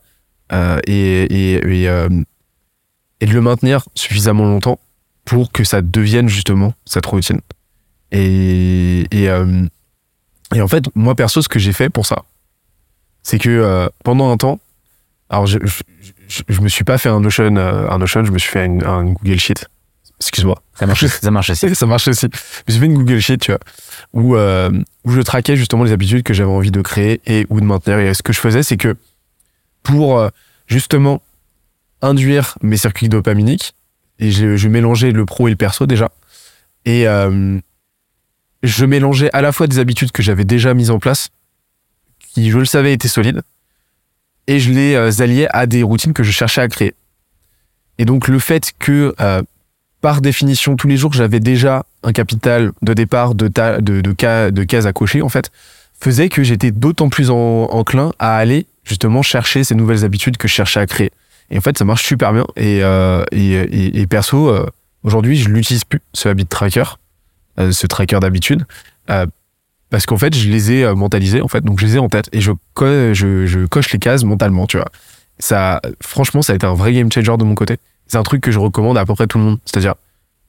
euh, 0.51 0.79
et, 0.86 1.24
et, 1.24 1.81
et, 1.81 1.89
euh, 1.89 2.10
et, 3.22 3.25
de 3.25 3.31
le 3.31 3.41
maintenir 3.41 3.88
suffisamment 3.96 4.43
longtemps 4.43 4.79
pour 5.24 5.51
que 5.51 5.63
ça 5.63 5.81
devienne 5.81 6.27
justement 6.27 6.74
cette 6.86 7.05
routine. 7.05 7.39
Et, 8.12 9.05
et, 9.12 9.29
euh, 9.29 9.65
et 10.53 10.62
en 10.62 10.67
fait, 10.67 10.84
moi 10.93 11.15
perso, 11.15 11.41
ce 11.41 11.48
que 11.48 11.60
j'ai 11.60 11.72
fait 11.72 11.89
pour 11.89 12.05
ça, 12.05 12.25
c'est 13.24 13.39
que 13.39 13.89
pendant 14.03 14.31
un 14.31 14.38
temps, 14.38 14.60
alors 15.29 15.46
je, 15.46 15.60
je, 16.27 16.41
je, 16.50 16.62
me 16.62 16.67
suis 16.67 16.84
pas 16.84 16.98
fait 16.98 17.08
un 17.08 17.22
Notion, 17.22 17.55
un 17.55 17.98
Notion, 17.98 18.25
je 18.25 18.31
me 18.31 18.39
suis 18.39 18.50
fait 18.50 18.65
un, 18.65 19.05
Google 19.05 19.39
Sheet. 19.39 19.65
Excuse-moi. 20.20 20.62
Ça 20.74 20.86
marche, 20.86 21.05
ça 21.05 21.31
marche 21.31 21.50
aussi. 21.51 21.75
ça 21.75 21.86
marche 21.86 22.08
aussi. 22.08 22.27
Je 22.31 22.63
me 22.67 22.72
suis 22.72 22.79
fait 22.79 22.86
une 22.88 22.96
Google 22.96 23.20
Sheet, 23.20 23.38
tu 23.38 23.51
vois, 23.51 23.60
où, 24.12 24.36
où 24.36 25.12
je 25.12 25.22
traquais 25.22 25.55
justement 25.55 25.86
les 25.86 25.93
habitudes 25.93 26.24
que 26.24 26.34
j'avais 26.34 26.51
envie 26.51 26.72
de 26.72 26.81
créer 26.81 27.22
et 27.25 27.46
ou 27.50 27.62
de 27.62 27.65
maintenir. 27.65 28.00
Et 28.00 28.13
ce 28.13 28.24
que 28.24 28.34
je 28.34 28.39
faisais, 28.39 28.63
c'est 28.63 28.77
que 28.77 28.98
pour 29.83 30.19
euh, 30.19 30.29
justement 30.67 31.21
induire 32.01 32.57
mes 32.61 32.77
circuits 32.77 33.09
dopaminiques. 33.09 33.73
Et 34.19 34.31
je, 34.31 34.55
je 34.55 34.67
mélangeais 34.67 35.11
le 35.11 35.25
pro 35.25 35.47
et 35.47 35.51
le 35.51 35.57
perso 35.57 35.85
déjà. 35.85 36.11
Et 36.85 37.07
euh, 37.07 37.59
je 38.63 38.85
mélangeais 38.85 39.29
à 39.33 39.41
la 39.41 39.51
fois 39.51 39.67
des 39.67 39.79
habitudes 39.79 40.11
que 40.11 40.23
j'avais 40.23 40.45
déjà 40.45 40.73
mises 40.73 40.91
en 40.91 41.00
place, 41.00 41.29
qui, 42.19 42.50
je 42.50 42.57
le 42.57 42.65
savais, 42.65 42.93
étaient 42.93 43.07
solides, 43.07 43.41
et 44.47 44.59
je 44.59 44.71
les 44.71 44.93
euh, 44.95 45.11
alliais 45.19 45.47
à 45.51 45.65
des 45.65 45.83
routines 45.83 46.13
que 46.13 46.23
je 46.23 46.31
cherchais 46.31 46.61
à 46.61 46.67
créer. 46.67 46.93
Et 47.97 48.05
donc 48.05 48.27
le 48.27 48.39
fait 48.39 48.73
que, 48.79 49.13
par 50.00 50.21
définition, 50.21 50.75
tous 50.75 50.88
les 50.88 50.97
jours, 50.97 51.13
j'avais 51.13 51.39
déjà 51.39 51.85
un 52.01 52.13
capital 52.13 52.71
de 52.81 52.93
départ 52.95 53.35
de, 53.35 53.47
de, 53.47 54.01
de, 54.01 54.11
cas, 54.11 54.50
de 54.50 54.63
cases 54.63 54.88
à 54.88 54.93
cocher, 54.93 55.21
en 55.21 55.29
fait, 55.29 55.51
faisait 56.00 56.29
que 56.29 56.41
j'étais 56.41 56.71
d'autant 56.71 57.09
plus 57.09 57.29
enclin 57.29 58.11
à 58.17 58.35
aller 58.35 58.65
justement 58.83 59.21
chercher 59.21 59.63
ces 59.63 59.75
nouvelles 59.75 60.03
habitudes 60.05 60.38
que 60.38 60.47
je 60.47 60.53
cherchais 60.53 60.79
à 60.79 60.88
créer. 60.88 61.11
Et 61.50 61.57
en 61.57 61.61
fait, 61.61 61.77
ça 61.77 61.85
marche 61.85 62.05
super 62.05 62.33
bien. 62.33 62.45
Et, 62.55 62.83
euh, 62.83 63.23
et, 63.31 64.00
et, 64.00 64.07
perso, 64.07 64.50
euh, 64.50 64.65
aujourd'hui, 65.03 65.38
je 65.38 65.50
l'utilise 65.50 65.83
plus, 65.83 66.01
ce 66.13 66.29
habit 66.29 66.45
tracker, 66.45 66.83
euh, 67.59 67.71
ce 67.71 67.88
tracker 67.88 68.19
d'habitude, 68.19 68.65
euh, 69.09 69.25
parce 69.89 70.05
qu'en 70.05 70.17
fait, 70.17 70.33
je 70.33 70.50
les 70.50 70.71
ai 70.71 70.95
mentalisés, 70.95 71.41
en 71.41 71.50
fait, 71.50 71.61
donc 71.61 71.79
je 71.81 71.85
les 71.85 71.95
ai 71.97 72.00
en 72.00 72.07
tête 72.07 72.29
et 72.31 72.39
je, 72.39 72.53
co 72.73 72.85
je, 72.85 73.45
je 73.45 73.65
coche 73.65 73.91
les 73.91 74.00
cases 74.00 74.23
mentalement, 74.23 74.65
tu 74.65 74.77
vois. 74.77 74.87
Ça, 75.37 75.81
franchement, 76.01 76.41
ça 76.41 76.53
a 76.53 76.55
été 76.55 76.65
un 76.65 76.74
vrai 76.74 76.94
game 76.94 77.11
changer 77.11 77.35
de 77.37 77.44
mon 77.44 77.55
côté. 77.55 77.77
C'est 78.07 78.17
un 78.17 78.24
truc 78.24 78.41
que 78.41 78.51
je 78.51 78.59
recommande 78.59 78.98
à 78.98 79.05
peu 79.05 79.13
près 79.15 79.27
tout 79.27 79.37
le 79.37 79.44
monde. 79.44 79.59
C'est-à-dire, 79.65 79.96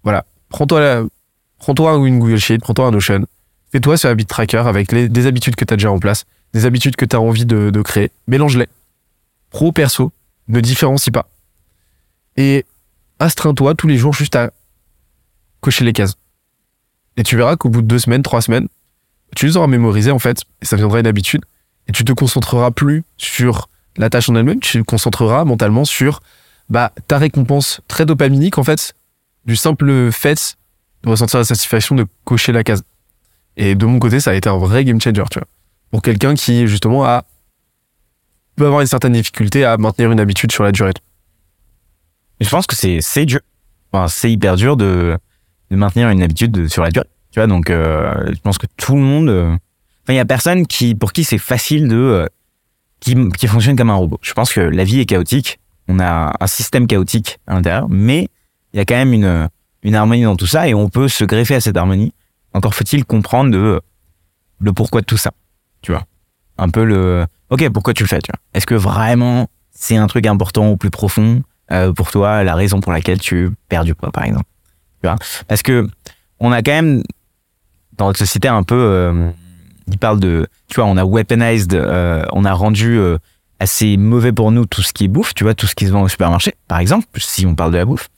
voilà, 0.04 0.24
prends-toi 0.48 1.06
prends-toi 1.58 1.96
une 2.06 2.18
Google 2.18 2.38
Sheet, 2.38 2.58
prends-toi 2.58 2.86
un 2.86 2.90
Notion, 2.90 3.24
fais-toi 3.72 3.96
ce 3.96 4.06
habit 4.06 4.26
tracker 4.26 4.58
avec 4.58 4.92
les, 4.92 5.08
des 5.08 5.26
habitudes 5.26 5.56
que 5.56 5.64
tu 5.64 5.74
as 5.74 5.76
déjà 5.76 5.90
en 5.90 5.98
place 5.98 6.24
des 6.52 6.66
habitudes 6.66 6.96
que 6.96 7.04
tu 7.04 7.16
as 7.16 7.20
envie 7.20 7.46
de, 7.46 7.70
de 7.70 7.82
créer, 7.82 8.10
mélange-les. 8.26 8.68
Pro, 9.50 9.72
perso, 9.72 10.12
ne 10.48 10.60
différencie 10.60 11.12
pas. 11.12 11.28
Et 12.36 12.64
astreins-toi 13.18 13.74
tous 13.74 13.88
les 13.88 13.98
jours 13.98 14.14
juste 14.14 14.36
à 14.36 14.50
cocher 15.60 15.84
les 15.84 15.92
cases. 15.92 16.16
Et 17.16 17.22
tu 17.22 17.36
verras 17.36 17.56
qu'au 17.56 17.68
bout 17.68 17.82
de 17.82 17.86
deux 17.86 17.98
semaines, 17.98 18.22
trois 18.22 18.42
semaines, 18.42 18.68
tu 19.36 19.46
les 19.46 19.56
auras 19.56 19.66
mémorisées 19.66 20.10
en 20.10 20.18
fait, 20.18 20.42
et 20.60 20.66
ça 20.66 20.76
viendra 20.76 21.00
une 21.00 21.06
habitude. 21.06 21.42
Et 21.88 21.92
tu 21.92 22.04
te 22.04 22.12
concentreras 22.12 22.70
plus 22.70 23.04
sur 23.16 23.68
la 23.96 24.10
tâche 24.10 24.28
en 24.28 24.34
elle-même, 24.34 24.60
tu 24.60 24.78
te 24.78 24.84
concentreras 24.84 25.44
mentalement 25.44 25.84
sur 25.84 26.20
bah, 26.68 26.92
ta 27.08 27.18
récompense 27.18 27.80
très 27.88 28.06
dopaminique 28.06 28.58
en 28.58 28.64
fait, 28.64 28.94
du 29.44 29.56
simple 29.56 30.10
fait 30.12 30.56
de 31.02 31.08
ressentir 31.08 31.38
la 31.38 31.44
satisfaction 31.44 31.94
de 31.94 32.06
cocher 32.24 32.52
la 32.52 32.64
case. 32.64 32.82
Et 33.56 33.74
de 33.74 33.84
mon 33.84 33.98
côté, 33.98 34.20
ça 34.20 34.30
a 34.30 34.34
été 34.34 34.48
un 34.48 34.56
vrai 34.56 34.84
game 34.84 35.00
changer, 35.00 35.22
tu 35.30 35.38
vois 35.38 35.48
pour 35.92 36.02
quelqu'un 36.02 36.34
qui 36.34 36.66
justement 36.66 37.04
a 37.04 37.24
peut 38.56 38.66
avoir 38.66 38.80
une 38.80 38.86
certaine 38.86 39.12
difficulté 39.12 39.64
à 39.64 39.76
maintenir 39.76 40.10
une 40.10 40.18
habitude 40.18 40.50
sur 40.50 40.64
la 40.64 40.72
durée. 40.72 40.92
je 42.40 42.48
pense 42.48 42.66
que 42.66 42.74
c'est 42.74 43.00
c'est 43.00 43.26
dur. 43.26 43.40
Enfin, 43.92 44.08
c'est 44.08 44.32
hyper 44.32 44.56
dur 44.56 44.76
de 44.76 45.16
de 45.70 45.76
maintenir 45.76 46.08
une 46.08 46.22
habitude 46.22 46.68
sur 46.68 46.82
la 46.82 46.90
durée. 46.90 47.06
Tu 47.30 47.38
vois, 47.38 47.46
donc 47.46 47.70
euh, 47.70 48.32
je 48.32 48.40
pense 48.40 48.58
que 48.58 48.66
tout 48.76 48.96
le 48.96 49.02
monde. 49.02 49.28
Euh, 49.28 49.56
il 50.08 50.16
y 50.16 50.18
a 50.18 50.24
personne 50.24 50.66
qui 50.66 50.94
pour 50.94 51.12
qui 51.12 51.24
c'est 51.24 51.38
facile 51.38 51.88
de 51.88 51.96
euh, 51.96 52.26
qui 53.00 53.14
qui 53.38 53.46
fonctionne 53.46 53.76
comme 53.76 53.90
un 53.90 53.94
robot. 53.94 54.18
Je 54.22 54.32
pense 54.32 54.52
que 54.52 54.60
la 54.60 54.84
vie 54.84 55.00
est 55.00 55.06
chaotique. 55.06 55.60
On 55.88 56.00
a 56.00 56.34
un 56.40 56.46
système 56.46 56.86
chaotique 56.86 57.38
à 57.46 57.54
l'intérieur, 57.54 57.88
mais 57.90 58.28
il 58.72 58.78
y 58.78 58.80
a 58.80 58.84
quand 58.86 58.96
même 58.96 59.12
une 59.12 59.48
une 59.82 59.94
harmonie 59.94 60.24
dans 60.24 60.36
tout 60.36 60.46
ça 60.46 60.68
et 60.68 60.74
on 60.74 60.88
peut 60.88 61.08
se 61.08 61.24
greffer 61.24 61.56
à 61.56 61.60
cette 61.60 61.76
harmonie. 61.76 62.14
Encore 62.54 62.74
faut-il 62.74 63.04
comprendre 63.04 63.50
de 63.50 63.80
le 64.60 64.72
pourquoi 64.72 65.02
de 65.02 65.06
tout 65.06 65.16
ça 65.16 65.32
tu 65.82 65.92
vois. 65.92 66.04
Un 66.58 66.68
peu 66.68 66.84
le, 66.84 67.26
ok, 67.50 67.68
pourquoi 67.70 67.94
tu 67.94 68.02
le 68.02 68.08
fais. 68.08 68.20
Est-ce 68.54 68.66
que 68.66 68.74
vraiment 68.74 69.48
c'est 69.70 69.96
un 69.96 70.06
truc 70.06 70.26
important 70.26 70.70
ou 70.70 70.76
plus 70.76 70.90
profond 70.90 71.42
euh, 71.70 71.92
pour 71.92 72.10
toi, 72.10 72.44
la 72.44 72.54
raison 72.54 72.80
pour 72.80 72.92
laquelle 72.92 73.18
tu 73.18 73.50
perds 73.68 73.84
du 73.84 73.94
poids, 73.94 74.10
par 74.12 74.24
exemple. 74.24 74.44
Tu 75.02 75.08
vois. 75.08 75.16
Parce 75.48 75.62
que 75.62 75.88
on 76.38 76.52
a 76.52 76.62
quand 76.62 76.72
même 76.72 77.02
dans 77.96 78.06
notre 78.06 78.18
société 78.18 78.48
un 78.48 78.62
peu, 78.62 78.74
euh, 78.74 79.30
il 79.86 79.98
parle 79.98 80.20
de, 80.20 80.46
tu 80.68 80.76
vois, 80.76 80.86
on 80.86 80.96
a 80.96 81.04
weaponized, 81.04 81.74
euh, 81.74 82.24
on 82.32 82.44
a 82.44 82.52
rendu 82.52 82.98
euh, 82.98 83.18
assez 83.60 83.96
mauvais 83.96 84.32
pour 84.32 84.50
nous 84.50 84.66
tout 84.66 84.82
ce 84.82 84.92
qui 84.92 85.04
est 85.04 85.08
bouffe, 85.08 85.34
tu 85.34 85.44
vois, 85.44 85.54
tout 85.54 85.66
ce 85.66 85.74
qui 85.74 85.86
se 85.86 85.92
vend 85.92 86.02
au 86.02 86.08
supermarché, 86.08 86.54
par 86.68 86.78
exemple, 86.78 87.06
si 87.16 87.46
on 87.46 87.54
parle 87.54 87.72
de 87.72 87.78
la 87.78 87.84
bouffe. 87.84 88.08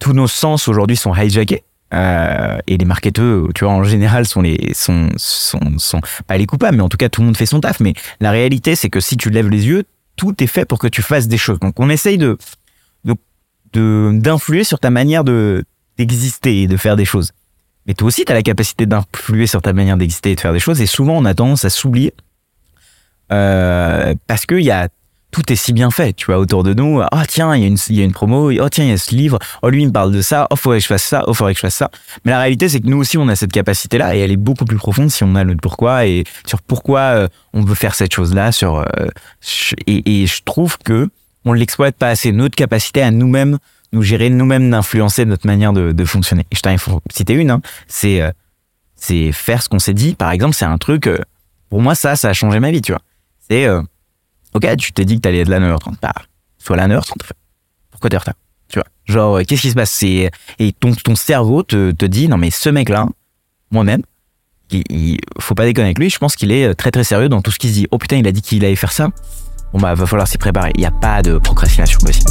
Tous 0.00 0.12
nos 0.12 0.26
sens 0.26 0.68
aujourd'hui 0.68 0.96
sont 0.96 1.14
hijackés 1.14 1.62
euh, 1.94 2.58
et 2.66 2.76
les 2.76 2.84
marketeurs, 2.84 3.48
tu 3.54 3.64
vois, 3.64 3.72
en 3.72 3.84
général, 3.84 4.26
sont 4.26 4.42
les 4.42 4.72
sont, 4.74 5.08
sont 5.16 5.78
sont 5.78 6.00
pas 6.26 6.36
les 6.36 6.46
coupables, 6.46 6.76
mais 6.76 6.82
en 6.82 6.88
tout 6.88 6.96
cas, 6.96 7.08
tout 7.08 7.22
le 7.22 7.26
monde 7.26 7.36
fait 7.36 7.46
son 7.46 7.60
taf. 7.60 7.80
Mais 7.80 7.94
la 8.20 8.30
réalité, 8.30 8.76
c'est 8.76 8.90
que 8.90 9.00
si 9.00 9.16
tu 9.16 9.30
lèves 9.30 9.48
les 9.48 9.66
yeux, 9.66 9.84
tout 10.16 10.42
est 10.42 10.46
fait 10.46 10.64
pour 10.64 10.78
que 10.78 10.88
tu 10.88 11.02
fasses 11.02 11.28
des 11.28 11.38
choses. 11.38 11.60
Donc, 11.60 11.78
on 11.80 11.88
essaye 11.88 12.18
de 12.18 12.36
de 13.72 14.12
d'influer 14.14 14.64
sur 14.64 14.78
ta 14.78 14.90
manière 14.90 15.24
de 15.24 15.64
d'exister 15.98 16.62
et 16.62 16.66
de 16.66 16.76
faire 16.76 16.96
des 16.96 17.04
choses. 17.04 17.32
Mais 17.86 17.94
toi 17.94 18.08
aussi, 18.08 18.24
tu 18.24 18.32
as 18.32 18.34
la 18.34 18.42
capacité 18.42 18.86
d'influer 18.86 19.46
sur 19.46 19.62
ta 19.62 19.72
manière 19.72 19.96
d'exister 19.96 20.32
et 20.32 20.34
de 20.34 20.40
faire 20.40 20.52
des 20.52 20.60
choses. 20.60 20.80
Et 20.80 20.86
souvent, 20.86 21.14
on 21.14 21.24
a 21.24 21.34
tendance 21.34 21.64
à 21.64 21.70
s'oublier 21.70 22.14
euh, 23.32 24.14
parce 24.26 24.46
qu'il 24.46 24.60
y 24.60 24.70
a 24.70 24.88
tout 25.30 25.52
est 25.52 25.56
si 25.56 25.72
bien 25.72 25.90
fait, 25.90 26.14
tu 26.14 26.26
vois, 26.26 26.38
autour 26.38 26.64
de 26.64 26.72
nous. 26.72 27.00
Oh 27.00 27.22
tiens, 27.28 27.54
il 27.54 27.60
y 27.60 27.64
a 27.64 27.66
une, 27.66 27.76
il 27.88 27.96
y 27.96 28.00
a 28.00 28.04
une 28.04 28.12
promo. 28.12 28.50
Oh 28.50 28.68
tiens, 28.68 28.84
il 28.84 28.90
y 28.90 28.92
a 28.92 28.98
ce 28.98 29.14
livre. 29.14 29.38
Oh 29.62 29.68
lui, 29.68 29.82
il 29.82 29.88
me 29.88 29.92
parle 29.92 30.12
de 30.12 30.22
ça. 30.22 30.46
Oh 30.50 30.56
faudrait 30.56 30.78
que 30.78 30.82
je 30.82 30.88
fasse 30.88 31.04
ça. 31.04 31.24
Oh 31.26 31.34
faudrait 31.34 31.52
que 31.52 31.58
je 31.58 31.62
fasse 31.62 31.74
ça. 31.74 31.90
Mais 32.24 32.32
la 32.32 32.40
réalité, 32.40 32.68
c'est 32.68 32.80
que 32.80 32.86
nous 32.86 32.96
aussi, 32.96 33.18
on 33.18 33.28
a 33.28 33.36
cette 33.36 33.52
capacité-là 33.52 34.16
et 34.16 34.20
elle 34.20 34.32
est 34.32 34.36
beaucoup 34.36 34.64
plus 34.64 34.78
profonde 34.78 35.10
si 35.10 35.24
on 35.24 35.34
a 35.34 35.44
le 35.44 35.56
pourquoi 35.56 36.06
et 36.06 36.24
sur 36.46 36.62
pourquoi 36.62 37.00
euh, 37.00 37.28
on 37.52 37.62
veut 37.62 37.74
faire 37.74 37.94
cette 37.94 38.14
chose-là. 38.14 38.52
Sur 38.52 38.78
euh, 38.78 38.84
et, 39.86 40.26
je 40.26 40.42
trouve 40.44 40.78
que 40.78 41.10
on 41.44 41.52
l'exploite 41.52 41.96
pas 41.96 42.08
assez. 42.08 42.32
Notre 42.32 42.56
capacité 42.56 43.02
à 43.02 43.10
nous-mêmes 43.10 43.58
nous 43.92 44.02
gérer, 44.02 44.28
nous-mêmes 44.28 44.70
d'influencer 44.70 45.24
notre 45.24 45.46
manière 45.46 45.72
de, 45.72 46.04
fonctionner. 46.04 46.46
Je 46.52 46.60
t'en 46.60 46.74
citer 47.10 47.34
une. 47.34 47.50
Hein. 47.50 47.60
C'est 47.86 48.22
euh, 48.22 48.30
c'est 48.96 49.32
faire 49.32 49.62
ce 49.62 49.68
qu'on 49.68 49.78
s'est 49.78 49.94
dit. 49.94 50.14
Par 50.14 50.30
exemple, 50.30 50.54
c'est 50.54 50.64
un 50.64 50.78
truc. 50.78 51.08
pour 51.68 51.82
moi, 51.82 51.94
ça, 51.94 52.16
ça 52.16 52.30
a 52.30 52.32
changé 52.32 52.60
ma 52.60 52.70
vie. 52.70 52.82
Tu 52.82 52.92
vois. 52.92 53.02
C'est 53.48 53.66
Ok, 54.54 54.76
tu 54.76 54.92
t'es 54.92 55.04
dit 55.04 55.16
que 55.16 55.20
t'allais 55.20 55.40
être 55.40 55.48
là 55.48 55.56
à 55.56 55.60
9h30. 55.60 55.94
Bah, 56.00 56.12
soit 56.58 56.76
là 56.76 56.84
à 56.84 56.88
9h30. 56.88 57.12
Pourquoi 57.90 58.10
t'es 58.10 58.16
en 58.16 58.20
retard 58.20 58.34
Tu 58.68 58.78
vois? 58.78 58.86
Genre, 59.06 59.38
euh, 59.38 59.42
qu'est-ce 59.42 59.62
qui 59.62 59.70
se 59.70 59.74
passe? 59.74 59.90
C'est 59.90 60.30
Et 60.58 60.72
ton, 60.72 60.94
ton 60.94 61.16
cerveau 61.16 61.62
te, 61.62 61.90
te 61.92 62.04
dit, 62.06 62.28
non 62.28 62.36
mais 62.36 62.50
ce 62.50 62.68
mec-là, 62.68 63.06
moi-même, 63.70 64.02
il, 64.70 65.18
faut 65.40 65.54
pas 65.54 65.64
déconner 65.64 65.86
avec 65.86 65.98
lui, 65.98 66.10
je 66.10 66.18
pense 66.18 66.36
qu'il 66.36 66.52
est 66.52 66.66
euh, 66.66 66.74
très 66.74 66.90
très 66.90 67.04
sérieux 67.04 67.28
dans 67.28 67.42
tout 67.42 67.50
ce 67.50 67.58
qu'il 67.58 67.70
se 67.70 67.74
dit. 67.74 67.86
Oh 67.90 67.98
putain, 67.98 68.16
il 68.16 68.26
a 68.26 68.32
dit 68.32 68.42
qu'il 68.42 68.64
allait 68.64 68.76
faire 68.76 68.92
ça. 68.92 69.08
Bon 69.72 69.78
bah, 69.78 69.94
va 69.94 70.06
falloir 70.06 70.28
s'y 70.28 70.38
préparer. 70.38 70.72
Il 70.74 70.80
n'y 70.80 70.86
a 70.86 70.90
pas 70.90 71.22
de 71.22 71.38
procrastination 71.38 71.98
possible. 72.00 72.30